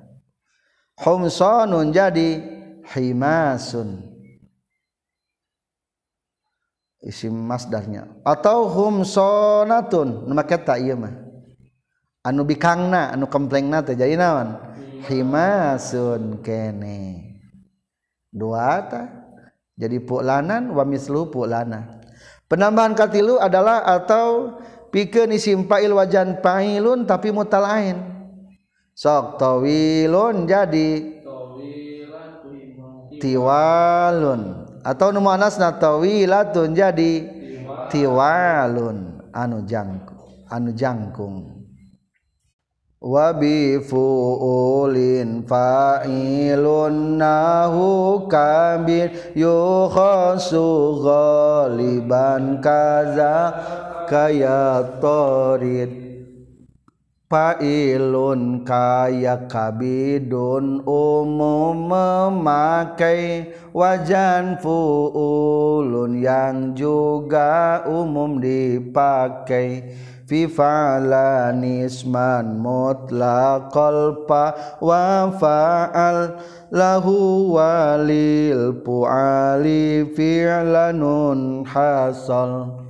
Homsonun 1.01 1.93
jadi 1.93 2.41
himasun. 2.89 4.01
Isim 7.05 7.37
masdarnya. 7.37 8.09
Atau 8.25 8.69
humsonatun. 8.73 10.25
Nu 10.25 10.33
make 10.33 10.57
ieu 10.81 10.97
mah. 10.97 11.13
Anu 12.25 12.49
bikangna 12.49 13.13
anu 13.13 13.29
kemplengna 13.29 13.85
teh 13.85 13.93
jadi 13.93 14.17
naon? 14.17 14.57
Himasun 15.05 16.41
kene. 16.41 17.37
Dua 18.33 18.81
ta 18.89 19.03
jadi 19.77 20.01
pu'lanan 20.01 20.73
wa 20.73 20.85
mislu 20.89 21.29
pu'lana 21.29 22.04
penambahan 22.51 22.97
katilu 22.97 23.41
adalah 23.41 23.85
atau 23.85 24.59
pikeun 24.91 25.35
isim 25.35 25.67
fa'il 25.69 25.93
wajan 25.93 26.39
fa'ilun 26.45 27.05
tapi 27.09 27.35
mutalain 27.35 28.01
sok 28.95 29.39
tawilun 29.39 30.47
jadi 30.47 31.15
tiwalun. 33.25 34.69
Atau 34.85 35.09
nu 35.17 35.25
muannasna 35.25 35.81
tawilatun 35.81 36.77
jadi 36.77 37.13
tiwalun. 37.89 39.25
Anu 39.35 39.65
jangkung 39.65 40.47
anu 40.53 40.71
jangkung. 40.77 41.54
Wa 43.05 43.37
bi 43.37 43.77
fuulin 43.85 45.45
fa'ilun 45.45 47.21
nahu 47.21 48.25
kabir 48.33 49.37
yukhasu 49.37 51.05
ghaliban 51.05 52.65
kaza 52.65 53.53
kaya 54.09 54.81
torid 55.05 56.05
Failun 57.35 58.63
kaya 58.63 59.51
kabidun 59.51 60.87
umum 60.87 61.91
memakai 61.91 63.51
wajan 63.75 64.55
fuulun 64.63 66.23
yang 66.23 66.79
juga 66.79 67.83
umum 67.91 68.39
dipakai 68.39 69.83
fi 70.35 70.51
fa'alanisman 70.51 72.59
mutlaqal 72.59 74.27
fa 74.27 74.51
wa 74.83 75.31
fa'al 75.31 76.43
lahu 76.75 77.55
walil 77.55 78.75
pu'ali 78.83 80.11
fi'lanun 80.11 81.63
hasal. 81.71 82.83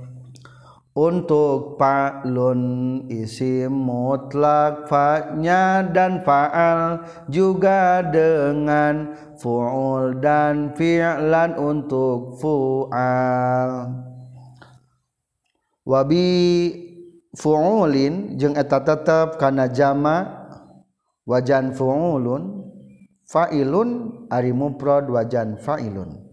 Untuk 0.97 1.77
fa'lun 1.77 3.05
isim 3.13 3.69
mutlak 3.69 4.89
fa'nya 4.89 5.85
dan 5.93 6.25
fa'al 6.25 7.05
juga 7.29 8.01
dengan 8.09 9.13
fu'ul 9.37 10.17
dan 10.17 10.73
fi'lan 10.73 11.53
untuk 11.61 12.41
fu'al. 12.41 13.93
Wabi 15.85 16.94
fuulin 17.35 18.39
jeung 18.39 18.55
eta 18.55 18.81
tetep 18.81 19.37
kana 19.37 19.67
jama 19.69 20.47
wajan 21.27 21.75
fuulun 21.75 22.63
fa'ilun 23.27 24.23
ari 24.31 24.55
mufrad 24.55 25.11
wajan 25.11 25.59
fa'ilun. 25.59 26.25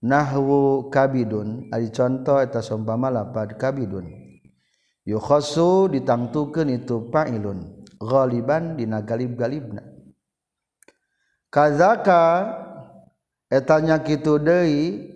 Nahwu 0.00 0.88
kabidun 0.88 1.68
ari 1.68 1.92
contoh 1.92 2.40
eta 2.40 2.64
seumpama 2.64 3.12
lapad 3.12 3.60
kabidun. 3.60 4.08
Yukhassu 5.04 5.92
ditangtukeun 5.92 6.72
itu 6.72 7.12
fa'ilun 7.12 7.84
ghaliban 8.00 8.80
dina 8.80 9.04
galib-galibna. 9.04 9.84
Kazaka 11.50 12.48
etanya 13.50 14.00
kitu 14.00 14.38
deui 14.40 15.10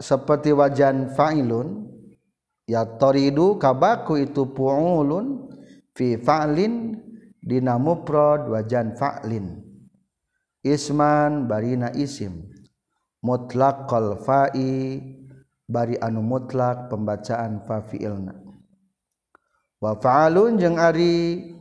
seperti 0.00 0.54
wajan 0.56 1.12
fa'ilun 1.12 1.91
ya 2.72 2.88
toridu 2.96 3.60
kabaku 3.60 4.24
itu 4.24 4.48
pu'ulun 4.48 5.52
fi 5.92 6.16
fa'lin 6.16 6.96
dina 7.36 7.76
mufrad 7.76 8.48
wajan 8.48 8.96
fa'lin. 8.96 9.60
Isman 10.64 11.50
barina 11.50 11.92
isim. 11.92 12.48
Mutlaq 13.22 13.86
qal 13.86 14.18
fa'i 14.24 14.98
bari 15.68 16.00
anu 16.00 16.24
mutlak 16.24 16.88
pembacaan 16.88 17.62
fa 17.68 17.84
fi'ilna. 17.84 18.34
Wa 19.82 19.98
fa'alun 19.98 20.56
jeung 20.56 20.78
ari 20.80 21.52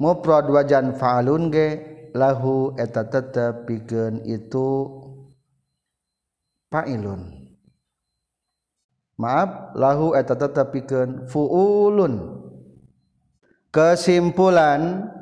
mufrad 0.00 0.48
wajan 0.48 0.96
fa'alun 0.96 1.50
ge 1.52 1.68
lahu 2.14 2.74
eta 2.78 3.06
tetep 3.06 3.68
pikeun 3.68 4.22
itu 4.26 4.86
fa'ilun. 6.70 7.37
Maaf 9.18 9.74
lahu 9.74 10.14
eta 10.14 10.38
tetep 10.38 10.70
pikeun 10.72 11.26
fuulun. 11.26 12.38
Kesimpulan 13.68 15.12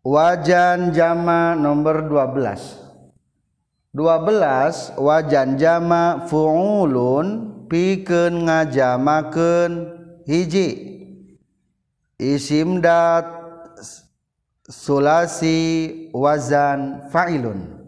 wajan 0.00 0.94
jama 0.94 1.52
nomor 1.58 2.08
12 2.08 3.92
12 3.92 4.96
wajan 4.96 5.60
jama 5.60 6.24
fuulun 6.30 7.26
pikeun 7.68 8.48
ngajamakeun 8.48 9.72
hiji. 10.24 10.94
Isim 12.14 12.78
dat 12.78 13.26
sulasi 14.70 15.58
wazan 16.14 17.10
fa'ilun. 17.10 17.84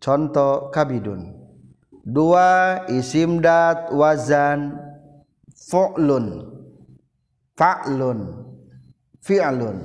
Contoh 0.00 0.72
kabidun 0.72 1.37
dua 2.08 2.82
isim 2.88 3.44
dat 3.44 3.92
wazan 3.92 4.80
fu'lun. 5.68 6.48
Fa'lun. 7.52 8.20
Fi'lun. 9.20 9.78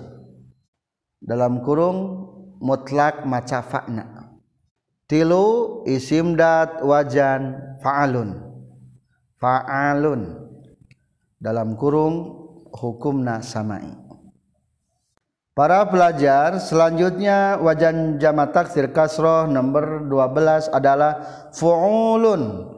Dalam 1.19 1.59
kurung 1.67 1.99
mutlak 2.63 3.27
maca 3.27 3.59
fa'na. 3.59 4.31
Tilu 5.03 5.83
isim 5.83 6.39
dat 6.39 6.79
wajan 6.79 7.59
fa'alun 7.83 8.39
fa'alun. 9.43 10.47
Dalam 11.43 11.75
kurung 11.75 12.39
hukumna 12.71 13.43
samai 13.43 13.83
Para 15.53 15.85
pelajar 15.85 16.57
selanjutnya 16.57 17.61
wajan 17.61 18.17
jama 18.17 18.49
taksir 18.49 18.89
kasroh 18.89 19.45
nomor 19.45 20.01
12 20.09 20.73
adalah 20.73 21.21
fu'ulun 21.53 22.73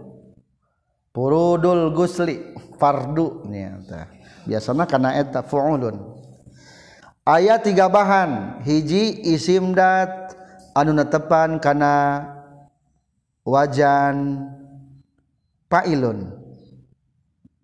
purudul 1.16 1.96
gusli 1.96 2.52
fardu 2.76 3.48
nyata. 3.48 4.12
Biasanya 4.44 4.84
karena 4.92 5.16
eta 5.16 5.40
fu'ulun. 5.40 6.20
Ayat 7.24 7.64
tiga 7.64 7.88
bahan 7.88 8.60
hiji 8.68 9.24
isim 9.24 9.72
dat 9.72 10.36
anu 10.76 10.92
netepan 10.92 11.64
karena 11.64 12.28
wajan 13.48 14.52
pailun. 15.72 16.28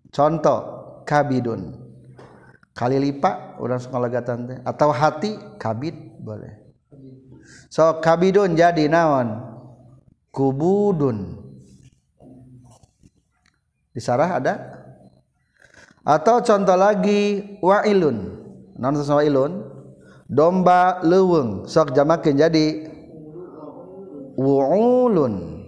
Contoh 0.08 0.60
kabidun. 1.04 1.81
Kali 2.72 2.96
lipat 2.98 3.60
orang 3.60 3.80
sekolah 3.80 4.08
gatan 4.08 4.48
teh. 4.48 4.58
Atau 4.64 4.92
hati 4.92 5.36
kabid 5.56 5.94
boleh. 6.20 6.60
So 7.68 8.00
kabidun 8.00 8.56
jadi 8.56 8.88
naon? 8.88 9.52
Kubudun. 10.32 11.40
Di 13.92 14.00
sarah 14.00 14.40
ada? 14.40 14.54
Atau 16.02 16.40
contoh 16.40 16.74
lagi 16.74 17.60
wa'ilun. 17.60 18.16
Non 18.80 18.96
sesuai 18.96 19.28
wa'ilun? 19.28 19.52
Domba 20.26 21.04
leweng. 21.04 21.68
Sok 21.68 21.92
jamakin 21.92 22.40
jadi 22.40 22.66
wu'ulun. 24.40 25.60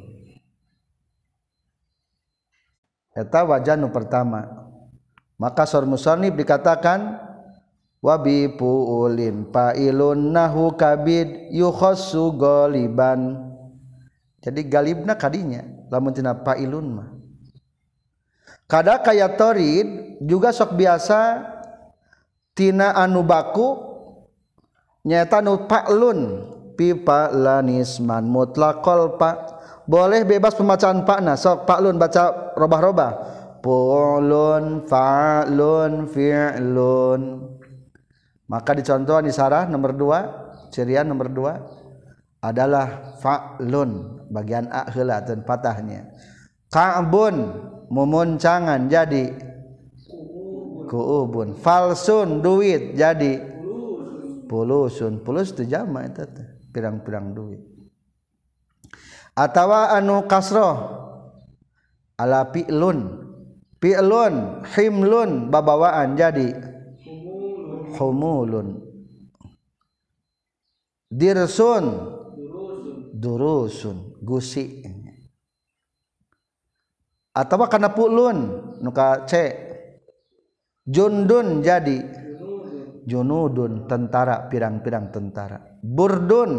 Eta 3.14 3.46
wajah 3.46 3.78
nu 3.78 3.94
pertama 3.94 4.64
maka 5.41 5.66
sor 5.66 5.87
musannif 5.89 6.35
dikatakan 6.35 7.18
wabi 8.05 8.53
puulin 8.55 9.49
pailun 9.51 10.30
nahu 10.35 10.74
kabid 10.78 11.51
yukhassu 11.55 12.35
galiban 12.37 13.55
jadi 14.45 14.61
galibna 14.68 15.16
kadinya 15.16 15.64
lamun 15.89 16.12
tina 16.12 16.37
pailun 16.37 17.01
mah. 17.01 17.09
Kada 18.68 19.01
kaya 19.01 19.32
torid 19.32 20.20
juga 20.20 20.53
sok 20.53 20.76
biasa 20.76 21.41
tina 22.53 22.93
anu 22.93 23.24
baku 23.24 23.76
nyata 25.05 25.41
nu 25.41 25.64
pa'lun 25.68 26.49
pipa 26.76 27.32
lanisman 27.32 28.24
mutlaqal 28.24 29.20
pa 29.20 29.61
boleh 29.85 30.24
bebas 30.24 30.57
pembacaan 30.57 31.05
pakna 31.05 31.37
sok 31.37 31.68
pa'lun 31.68 32.01
baca 32.01 32.57
robah-robah 32.57 33.11
Pulun 33.65 34.85
fa'lun 34.85 36.05
fi'lun. 36.05 37.23
Maka 38.45 38.77
dicontoh 38.77 39.25
di 39.25 39.33
sarah 39.33 39.65
nomor 39.65 39.97
dua 39.97 40.21
cirian 40.69 41.09
nomor 41.09 41.33
dua 41.33 41.65
adalah 42.45 43.17
fa'lun 43.25 44.21
bagian 44.29 44.69
akhila 44.69 45.25
dan 45.25 45.49
patahnya. 45.49 46.12
Ka'bun 46.69 47.41
memuncangan 47.89 48.85
jadi. 48.85 49.33
Kuubun 50.85 51.57
falsun 51.57 52.45
duit 52.45 52.93
jadi. 52.93 53.41
Pulusun 54.45 55.25
pulus 55.25 55.57
itu 55.57 55.65
jama 55.65 56.05
itu 56.05 56.21
pirang-pirang 56.69 57.33
duit. 57.33 57.65
Atau 59.33 59.73
anu 59.73 60.29
kasroh 60.29 60.77
ala 62.21 62.53
fi'lun 62.53 63.24
fi'lun 63.85 64.64
himlun 64.72 65.53
babawaan 65.53 66.16
jadi. 66.16 66.57
Humulun. 68.01 68.80
Dirsun. 71.12 71.85
Durusun. 73.12 74.16
Gusi. 74.24 74.80
Atau 77.37 77.61
karena 77.68 77.93
pulun 77.93 78.37
nuka 78.80 79.28
c. 79.28 79.53
Jundun 80.89 81.61
jadi. 81.61 82.24
Junudun 83.05 83.85
tentara 83.85 84.49
pirang-pirang 84.49 85.12
tentara. 85.12 85.61
Burdun. 85.85 86.53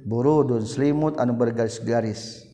Burudun 0.00 0.64
selimut 0.64 1.20
anu 1.20 1.36
bergaris-garis. 1.36 2.48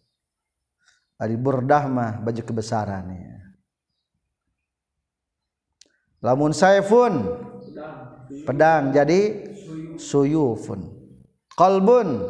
Ari 1.17 1.39
burdah 1.39 1.89
mah 1.89 2.21
baju 2.21 2.43
kebesarannya 2.43 3.36
lamun 6.27 6.51
saifun. 6.51 7.23
Pedang 8.43 8.91
jadi 8.91 9.47
suyufun. 9.95 10.91
Qalbun 11.55 12.27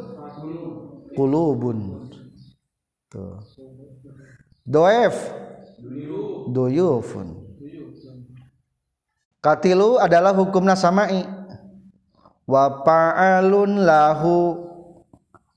qulubun. 1.16 2.12
Tuh. 3.08 3.40
Doef 4.68 5.16
duyufun. 6.52 7.40
Katilu 9.40 9.96
adalah 9.96 10.36
hukumna 10.36 10.76
samai. 10.76 11.24
Wa 12.44 12.84
fa'alun 12.84 13.80
lahu. 13.88 14.68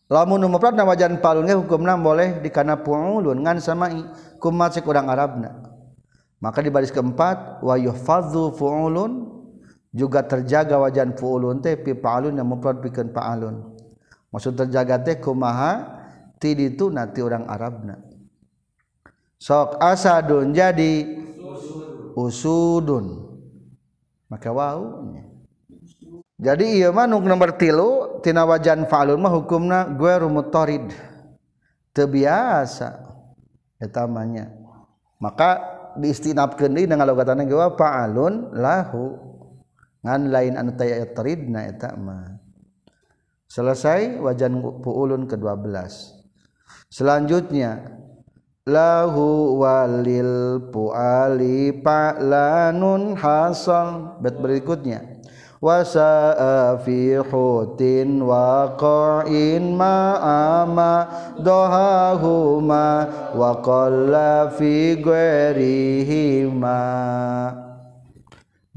Lamun 0.10 0.42
mufrad 0.50 0.74
wajan 0.74 1.22
palun 1.22 1.46
hukumna 1.46 1.94
boleh 2.00 2.40
dikana 2.42 2.80
pu'ulun 2.80 3.44
ngan 3.44 3.60
samai. 3.60 4.08
Kumat 4.40 4.80
urang 4.88 5.12
arabna 5.12 5.70
maka 6.40 6.64
di 6.64 6.72
baris 6.72 6.92
keempat 6.92 7.60
wa 7.60 7.76
yuhfadzu 7.76 8.56
fu'ulun 8.56 9.28
juga 9.92 10.24
terjaga 10.24 10.80
wajan 10.80 11.16
fu'ulun 11.20 11.60
teh 11.60 11.76
pi 11.76 11.96
fa'alun 12.00 12.40
yang 12.40 12.48
mufrad 12.48 12.80
pikeun 12.80 13.12
fa'alun 13.12 13.76
maksud 14.32 14.56
terjaga 14.56 15.00
teh 15.04 15.20
kumaha? 15.20 16.00
Ti 16.40 16.56
nanti 16.88 17.20
orang 17.20 17.52
Arabna. 17.52 18.00
Sok 19.36 19.76
asadun 19.84 20.56
jadi 20.56 21.04
usudun. 22.16 23.28
Maka 24.32 24.48
wau 24.56 25.04
jadi 26.40 26.80
iya 26.80 26.96
mah 26.96 27.04
nomor 27.04 27.60
tilu 27.60 28.24
tina 28.24 28.48
wajan 28.48 28.88
fa'alun 28.88 29.20
mah 29.20 29.36
hukumna 29.36 29.92
gue 30.00 30.14
rumut 30.24 30.48
torid. 30.48 30.96
Terbiasa. 31.92 33.04
Etamanya 33.84 34.60
maka 35.20 35.79
diistinapkeun 36.00 36.72
deui 36.74 36.88
dengan 36.88 37.08
logatana 37.08 37.44
ge 37.44 37.56
fa'alun 37.56 38.56
lahu. 38.56 39.20
Ngan 40.00 40.32
lain 40.32 40.56
anu 40.56 40.72
taya 40.80 41.04
tridna 41.12 41.68
eta 41.68 41.94
mah. 42.00 42.40
Selesai 43.50 44.22
wajan 44.22 44.62
puulun 44.62 45.26
ke-12 45.26 45.74
selanjutnya 46.90 47.82
lahu 48.70 49.58
walil 49.58 50.70
puali 50.70 51.74
pa'lanun 51.82 53.18
hasal. 53.18 54.22
Bet 54.22 54.38
berikutnya 54.38 55.09
wasa 55.60 56.80
fi 56.88 57.20
hutin 57.20 58.24
waqa'in 58.24 59.76
ma'ama 59.76 61.08
dohahuma 61.36 62.88
wa 63.36 63.52
qalla 63.60 64.48
fi 64.56 64.96
ghairihima 64.96 66.80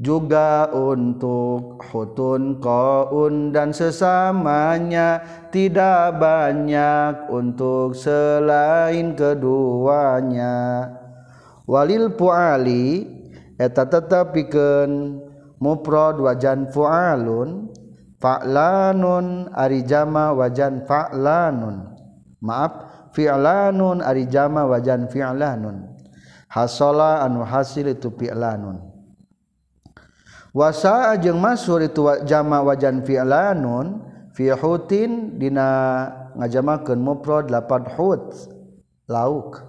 juga 0.03 0.67
untuk 0.75 1.79
hutun 1.87 2.59
qaun 2.59 3.55
dan 3.55 3.71
sesamanya 3.71 5.23
tidak 5.47 6.19
banyak 6.19 7.31
untuk 7.31 7.95
selain 7.95 9.15
keduanya. 9.15 10.91
Walil 11.63 12.11
puali 12.19 13.07
eta 13.55 13.87
tetapikeun 13.87 15.22
mufrad 15.63 16.19
wajan 16.19 16.67
fu'alun 16.67 17.71
fa'lanun 18.19 19.47
ari 19.55 19.87
jama 19.87 20.35
wajan 20.35 20.83
fa'lanun. 20.83 21.95
Maaf 22.43 22.73
fi'lanun 23.15 24.03
ari 24.03 24.27
jama 24.27 24.67
wajan 24.67 25.07
fi'lanun. 25.07 25.95
Hasala 26.51 27.23
anu 27.23 27.47
hasil 27.47 27.95
itu 27.95 28.11
fi'lanun. 28.11 28.91
Wasa 30.53 31.17
jeung 31.17 31.39
masur 31.41 31.81
itu 31.81 32.05
jama 32.29 32.61
wajan 32.61 33.01
fi'lanun 33.01 34.05
fi 34.35 34.53
hutin 34.53 35.41
dina 35.41 36.05
ngajamakeun 36.37 36.99
mufrad 37.01 37.47
lapad 37.49 37.89
hut. 37.95 38.51
Lauk. 39.09 39.65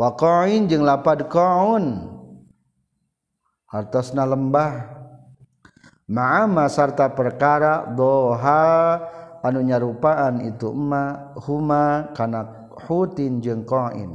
Waqa'in 0.00 0.64
jeung 0.70 0.84
lapad 0.86 1.28
qa'un. 1.28 2.15
Hartosna 3.70 4.26
lembah. 4.26 4.94
Ma'ama 6.06 6.70
sarta 6.70 7.10
perkara 7.10 7.82
doha 7.90 9.02
anu 9.42 9.58
nyarupaan 9.58 10.38
itu 10.46 10.70
emma 10.70 11.34
huma 11.34 12.14
kana 12.14 12.70
hutin 12.86 13.42
jeung 13.42 13.66
qain 13.66 14.14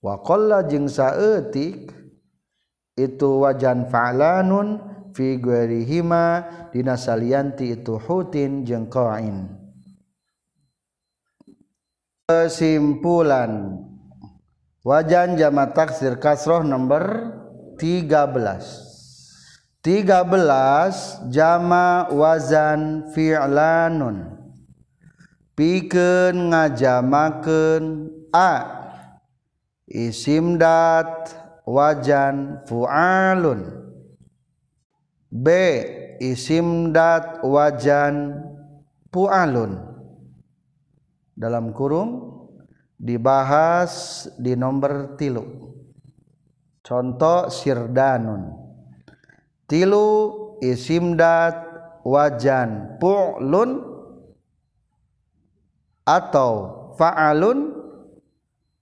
wa 0.00 0.24
qalla 0.24 0.64
jeung 0.64 0.88
saeutik 0.88 1.92
itu 2.96 3.28
wajan 3.44 3.92
fa'lanun 3.92 4.80
fi 5.12 5.36
ghairihima 5.36 6.48
dina 6.72 6.96
salianti 6.96 7.76
itu 7.76 8.00
hutin 8.00 8.64
jeung 8.64 8.88
qain 8.88 9.52
kesimpulan. 12.24 13.84
Wajan 14.80 15.36
jama 15.36 15.76
taksir 15.76 16.16
kasroh 16.16 16.64
nomor 16.64 17.36
13 17.80 19.80
13 19.80 21.32
jama 21.32 22.04
wazan 22.12 23.08
fi'lanun. 23.16 24.36
Pikeun 25.56 26.52
ngajamakeun 26.52 27.84
a. 28.28 28.52
Isim 29.88 30.60
dat 30.60 31.32
wajan 31.64 32.60
fu'alun. 32.68 33.88
B. 35.32 35.48
Isim 36.20 36.92
dat 36.92 37.40
wajan 37.40 38.44
fu'alun 39.08 39.80
dalam 41.32 41.72
kurung 41.72 42.28
dibahas 43.00 44.28
di 44.36 44.52
nomor 44.52 45.16
tilu 45.16 45.69
contoh 46.90 47.46
sirdanun. 47.46 48.50
Tilu 49.70 50.06
isimdat 50.58 51.54
wajan 52.02 52.98
pu'lun 52.98 53.86
atau 56.02 56.52
fa'alun. 56.98 57.78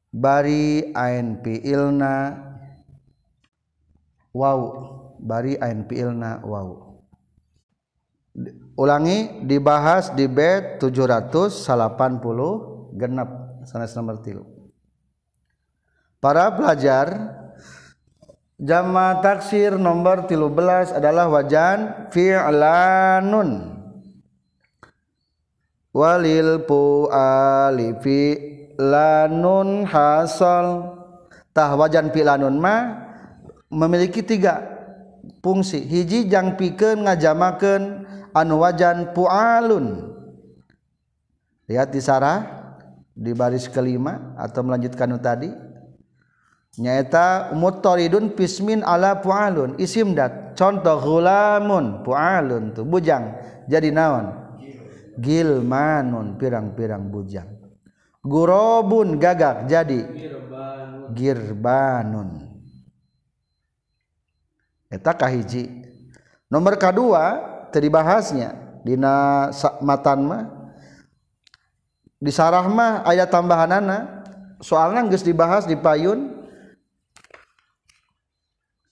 Bari 0.08 0.96
ain 0.96 1.44
fi'ilna 1.44 2.32
waw 4.32 4.60
bari 5.20 5.60
ain 5.60 5.84
fi'ilna 5.84 6.40
waw 6.48 6.88
ulangi 8.78 9.44
dibahas 9.44 10.16
di 10.16 10.24
bed 10.24 10.80
780 10.80 12.96
genap 12.96 13.30
sanes 13.68 13.92
nomor 13.92 14.24
tilu. 14.24 14.48
Para 16.18 16.48
pelajar 16.56 17.37
Jama 18.58 19.22
taksir 19.22 19.78
nomor 19.78 20.26
13 20.26 20.98
adalah 20.98 21.30
wajan 21.30 22.10
fi'lanun. 22.10 23.78
Walil 25.94 26.66
pu'ali 26.66 27.94
fi'lanun 28.02 29.86
hasal. 29.86 30.66
Tah 31.54 31.70
wajan 31.78 32.10
fi'lanun 32.10 32.58
ma 32.58 32.98
memiliki 33.70 34.26
tiga 34.26 34.66
fungsi. 35.38 35.78
Hiji 35.78 36.26
jang 36.26 36.58
pikeun 36.58 37.06
ngajamakeun 37.06 38.10
anu 38.34 38.58
wajan 38.58 39.14
pu'alun. 39.14 40.18
Lihat 41.70 41.94
di 41.94 42.02
sarah 42.02 42.42
di 43.14 43.30
baris 43.38 43.70
kelima 43.70 44.34
atau 44.34 44.66
melanjutkan 44.66 45.14
tadi. 45.22 45.67
nyaeta 46.78 47.52
mutoridun 47.52 48.32
pismin 48.32 48.86
ala 48.86 49.18
pualun. 49.18 49.74
Isim 49.76 50.14
dat 50.14 50.54
contoh 50.54 50.96
gulamun 51.02 52.06
pualun 52.06 52.72
tu 52.72 52.86
bujang. 52.86 53.34
Jadi 53.66 53.90
naon? 53.90 54.32
Gilmanun 55.18 56.38
pirang-pirang 56.38 57.10
bujang. 57.10 57.50
Gurobun 58.22 59.18
gagak. 59.18 59.66
Jadi? 59.66 60.00
Girbanun. 61.10 62.46
Eta 64.88 65.12
kahiji 65.12 65.84
nomor 66.48 66.80
kedua 66.80 67.44
tadi 67.68 67.92
bahasnya 67.92 68.80
dina 68.80 69.48
matan 69.84 70.24
mah 70.24 70.44
di 72.16 72.32
sarah 72.32 72.64
mah 72.64 73.04
ayat 73.04 73.28
tambahanana 73.28 74.24
soalnya 74.64 75.04
geus 75.12 75.20
dibahas 75.20 75.68
di 75.68 75.76
payun 75.76 76.37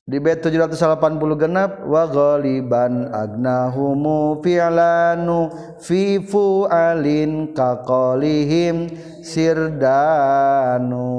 di 0.07 0.23
bait 0.23 0.39
780 0.39 1.35
genap 1.35 1.83
wa 1.83 2.07
ghaliban 2.07 3.11
agnahumu 3.11 4.39
fi'lanu 4.39 5.51
fi 5.83 6.23
fu'alin 6.23 7.51
kaqalihim 7.51 8.87
sirdanu. 9.27 11.11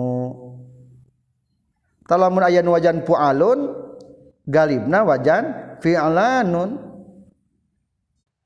Talamun 2.07 2.47
ayan 2.47 2.63
wajan 2.71 3.03
fu'alun 3.03 3.75
galibna 4.47 5.03
wajan 5.03 5.75
fi'lanun. 5.83 6.79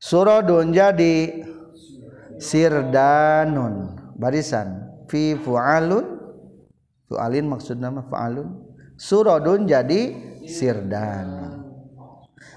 Suradun 0.02 0.74
jadi 0.74 1.46
sirdanun 2.42 3.94
barisan 4.18 4.90
fi 5.06 5.38
fu'alun. 5.38 6.18
Fu'alin 7.06 7.46
maksud 7.46 7.78
nama 7.78 8.02
fu'alun. 8.02 8.61
Suradun 9.02 9.66
jadi 9.66 10.14
sirdan. 10.46 11.58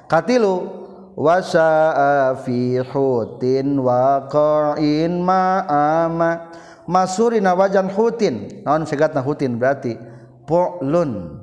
Katilu 0.04 0.68
wasa 1.16 2.36
fi 2.44 2.84
hutin 2.84 3.80
waqa'in 3.80 5.24
ma'ama. 5.24 6.52
Masurina 6.84 7.56
wajan 7.56 7.88
hutin. 7.88 8.60
Naon 8.60 8.84
segatna 8.84 9.24
hutin 9.24 9.56
berarti? 9.56 9.96
Pu'lun. 10.44 11.40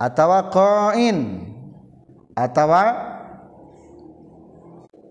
Atawa 0.00 0.48
qa'in. 0.48 1.44
Atawa 2.32 2.84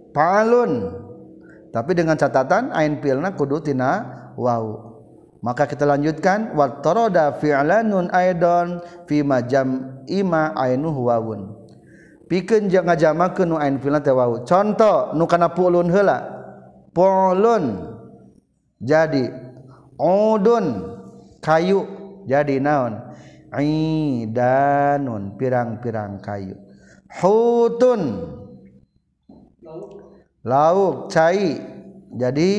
pa'lun. 0.09 0.97
Tapi 1.69 1.91
dengan 1.93 2.17
catatan 2.17 2.73
ain 2.73 2.99
pilna 2.99 3.31
kudu 3.37 3.63
tina 3.63 4.03
wau 4.35 4.90
maka 5.41 5.65
kita 5.65 5.89
lanjutkan 5.89 6.53
wa 6.53 6.69
tarada 6.85 7.33
fi'lanun 7.41 8.13
aidon 8.13 8.81
fi 9.09 9.25
majam 9.25 9.99
ima 10.05 10.53
ainu 10.53 10.93
wawun. 10.93 11.57
Pikeun 12.29 12.71
jeung 12.71 12.87
ngajamakeun 12.87 13.49
nu 13.49 13.57
ain 13.59 13.75
fi'lan 13.81 13.99
teh 14.05 14.15
wawu 14.15 14.45
conto 14.47 15.11
nu 15.17 15.25
kana 15.25 15.51
pulun 15.51 15.89
heula. 15.91 16.23
Pulun 16.93 17.91
jadi 18.79 19.33
udun 19.99 20.95
kayu 21.41 21.83
jadi 22.29 22.61
naon? 22.61 23.11
Idanun 23.51 25.35
pirang-pirang 25.35 26.23
kayu. 26.23 26.55
Hutun 27.19 28.31
lauk 30.47 31.11
cai 31.11 31.59
jadi 32.15 32.51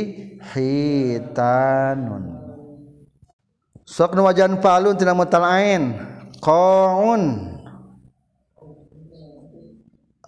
hitanun. 0.53 2.42
Sok 3.87 4.15
nu 4.15 4.27
wajan 4.27 4.59
palun 4.59 4.97
tina 4.99 5.15
mutal 5.15 5.47
ain. 5.47 5.95
Qaun 6.43 7.55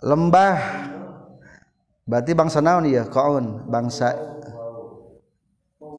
lembah. 0.04 0.58
Berarti 2.04 2.36
bangsa 2.36 2.60
naon 2.60 2.86
ya 2.86 3.08
qaun 3.08 3.66
bangsa. 3.66 4.14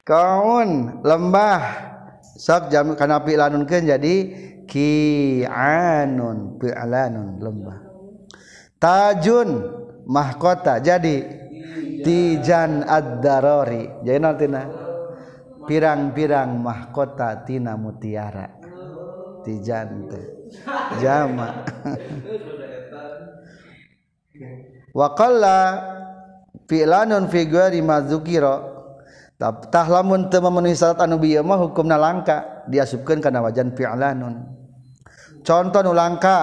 Qaun 0.06 1.02
lembah. 1.02 1.64
Sok 2.36 2.70
jam 2.72 2.94
kana 2.96 3.24
pilanunkeun 3.24 3.90
jadi 3.90 4.16
ki'anun. 4.70 6.62
Pi'lanun. 6.62 7.42
Lembah. 7.42 7.78
Tajun. 8.80 9.50
Mahkota. 10.06 10.78
Jadi 10.78 11.26
tijan 12.06 12.86
ad-darori. 12.86 14.06
Jadi 14.06 14.20
nanti 14.22 14.46
na 14.46 14.85
pirang-pirang 15.66 16.58
mahkota 16.62 17.46
tina 17.46 17.78
mutiara. 17.78 18.50
Tijante 19.46 20.50
jama. 20.98 21.50
Wa 24.96 25.12
wakala 25.12 25.60
filanun 26.66 27.28
ghairi 27.28 27.84
mazukiro 27.84 28.74
tah 29.38 29.88
lamun 29.92 30.32
teu 30.32 30.40
memenuhi 30.40 30.72
syarat 30.72 31.04
anu 31.04 31.20
bieu 31.20 31.44
mah 31.44 31.60
hukumna 31.60 32.00
langka 32.00 32.64
diasupkeun 32.72 33.20
kana 33.20 33.44
wajan 33.44 33.76
fi'lanun 33.76 34.48
contoh 35.44 35.82
nu 35.84 35.92
langka 35.92 36.40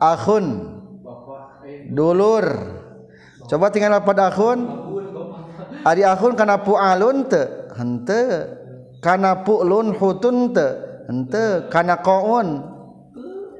akhun 0.00 0.80
dulur. 1.90 2.46
Coba 3.50 3.68
tinggal 3.74 3.98
pada 4.06 4.30
akhun. 4.30 4.58
Ari 5.82 6.04
akhun 6.04 6.36
kana 6.38 6.62
pu'alun 6.62 7.26
teu 7.26 7.72
henteu. 7.74 8.59
kana 9.00 9.42
pu'lun 9.44 9.96
hutun 9.96 10.52
te 10.52 10.66
henteu 11.08 11.66
kana 11.72 11.98
qaun 12.00 12.62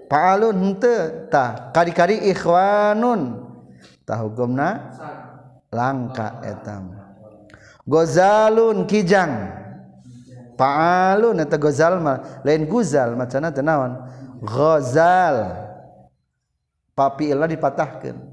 pa'alun 0.07 0.57
henteu 0.57 1.29
tah 1.33 1.73
kari-kari 1.73 2.31
ikhwanun. 2.31 3.49
Tah 4.05 4.19
hukumna 4.21 4.69
langka 5.73 6.45
etam. 6.45 6.95
Gozalun 7.89 8.85
kijang. 8.85 9.59
Pa'alun 10.61 11.41
eta 11.41 11.57
gozal 11.57 11.97
mah 12.05 12.45
lain 12.45 12.69
guzal 12.69 13.17
macana 13.17 13.49
teu 13.49 13.65
naon? 13.65 13.97
Gozal. 14.45 15.57
Papilah 16.93 17.49
dipatahkan 17.49 18.31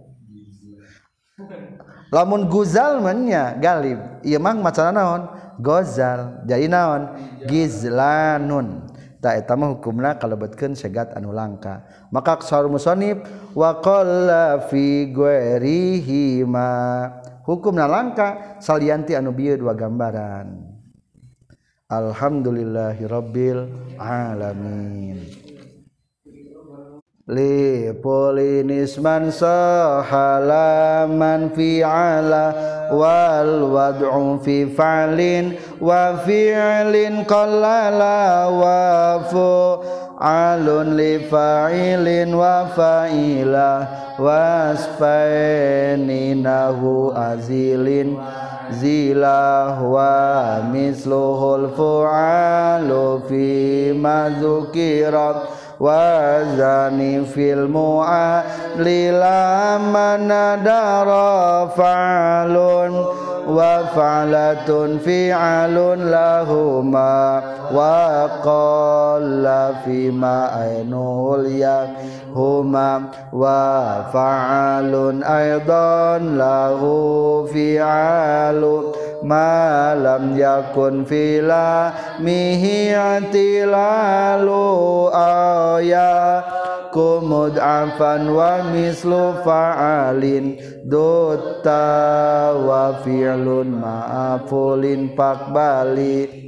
lamun 2.11 2.47
guzal 2.47 2.99
mah 3.03 3.15
nya 3.15 3.55
galib. 3.59 3.99
Ieu 4.23 4.39
mah 4.39 4.55
macana 4.57 4.91
naon? 4.91 5.21
gozal. 5.61 6.41
Jadi 6.45 6.65
naon? 6.71 7.13
Gizlanun. 7.45 8.87
Tak 9.17 9.33
etama 9.43 9.73
hukumna 9.73 10.15
kalebetkeun 10.21 10.77
segat 10.77 11.17
anu 11.17 11.33
langka. 11.33 11.89
Maka 12.13 12.37
saur 12.45 12.69
musannif 12.69 13.17
wa 13.57 13.81
qalla 13.81 14.61
fi 14.69 15.09
ghairihi 15.09 16.45
ma. 16.45 17.09
Hukumna 17.41 17.89
langka 17.89 18.61
salianti 18.61 19.17
anu 19.17 19.33
bieu 19.33 19.57
dua 19.57 19.73
gambaran. 19.73 20.77
Alhamdulillahirabbil 21.89 23.59
alamin. 23.97 25.17
Li 27.27 27.91
polinisman 27.99 29.35
sahalaman 29.35 31.51
fi'ala 31.51 32.55
wal 32.95 33.67
wad'u 33.67 34.39
fi 34.39 34.63
fa'lin 34.63 35.59
wa 35.83 36.15
fi'lin 36.23 37.27
qallala 37.27 38.47
wa 38.47 39.19
alun 40.23 40.95
li 40.95 41.19
fa'ilin 41.27 42.31
wa 42.31 42.63
fa'ila 42.71 43.71
wasfaininahu 44.15 47.11
azilin 47.11 48.15
zilah 48.71 49.75
wa 49.83 50.63
misluhul 50.71 51.75
fu'alu 51.75 53.19
fi 53.27 53.91
madzukirat 53.91 55.56
wazani 55.79 57.21
fil 57.25 57.69
mu'alila 57.69 59.37
manadara 59.93 61.69
fa'alun 61.77 62.91
wa 63.47 63.85
fa'latun 63.95 64.97
fi'alun 64.99 66.09
lahuma 66.09 67.41
wa 67.71 68.25
qalla 69.47 69.83
fi 69.83 70.11
ma 70.11 70.51
ainul 70.51 71.47
huma 72.35 73.07
wa 73.31 74.03
fa'alun 74.11 75.23
aidan 75.23 76.35
lahu 76.35 77.47
fi'alun 77.47 78.91
malam 79.23 80.35
yakun 80.35 81.07
fila 81.07 81.95
mihi 82.19 82.91
atilalu 82.91 84.67
aya 85.15 86.43
kumud 86.91 87.55
afan 87.57 88.27
wa 88.27 88.67
mislu 88.67 89.41
fa'alin 89.47 90.59
dutta 90.85 92.53
wa 92.53 92.99
fi'lun 93.01 93.79
ma'afulin 93.81 95.15
pakbali 95.17 96.47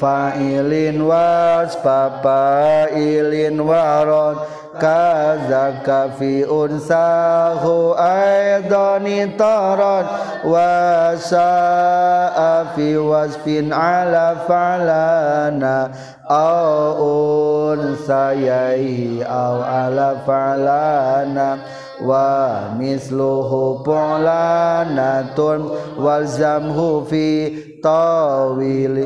fa'ilin 0.00 1.02
waspapailin 1.02 3.58
waron 3.60 4.36
kazaka 4.78 6.14
fi 6.18 6.46
unsahu 6.46 7.94
aidani 7.98 9.26
taran 9.34 10.06
wa 10.46 11.18
sa'a 11.18 12.78
fi 12.78 12.94
wasfin 12.94 13.74
ala 13.74 14.46
falana 14.46 15.90
au 16.30 17.74
unsayaihi 17.74 19.26
au 19.26 19.58
ala 19.66 20.14
falana 20.22 21.58
wa 21.98 22.70
misluhu 22.78 23.82
pu'lanatun 23.82 25.66
walzamhu 25.98 27.02
fi 27.10 27.50
tawili 27.82 29.02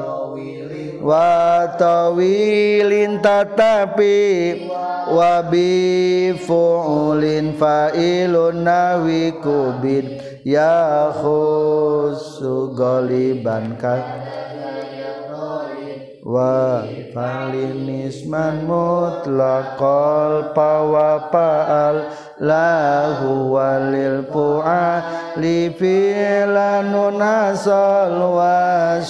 wa 1.02 1.66
tawilin 1.74 3.18
tatapi 3.18 4.70
wa 5.10 5.42
bi 5.42 6.30
fu'ulin 6.38 7.58
fa'ilun 7.58 8.62
nawi 8.62 9.34
kubid 9.42 10.22
ya 10.46 11.10
khusu 11.10 12.70
goliban 12.78 13.74
ka. 13.82 13.98
Wa 16.22 16.86
falinisman 17.10 18.62
mutlaqal 18.70 20.54
pawa 20.54 21.18
pa'al 21.34 22.14
lahu 22.38 23.58
walil 23.58 24.22
pu'a 24.30 25.02
li 25.34 25.66
fi'lanun 25.74 27.18
asal 27.18 28.14
wa 28.38 29.02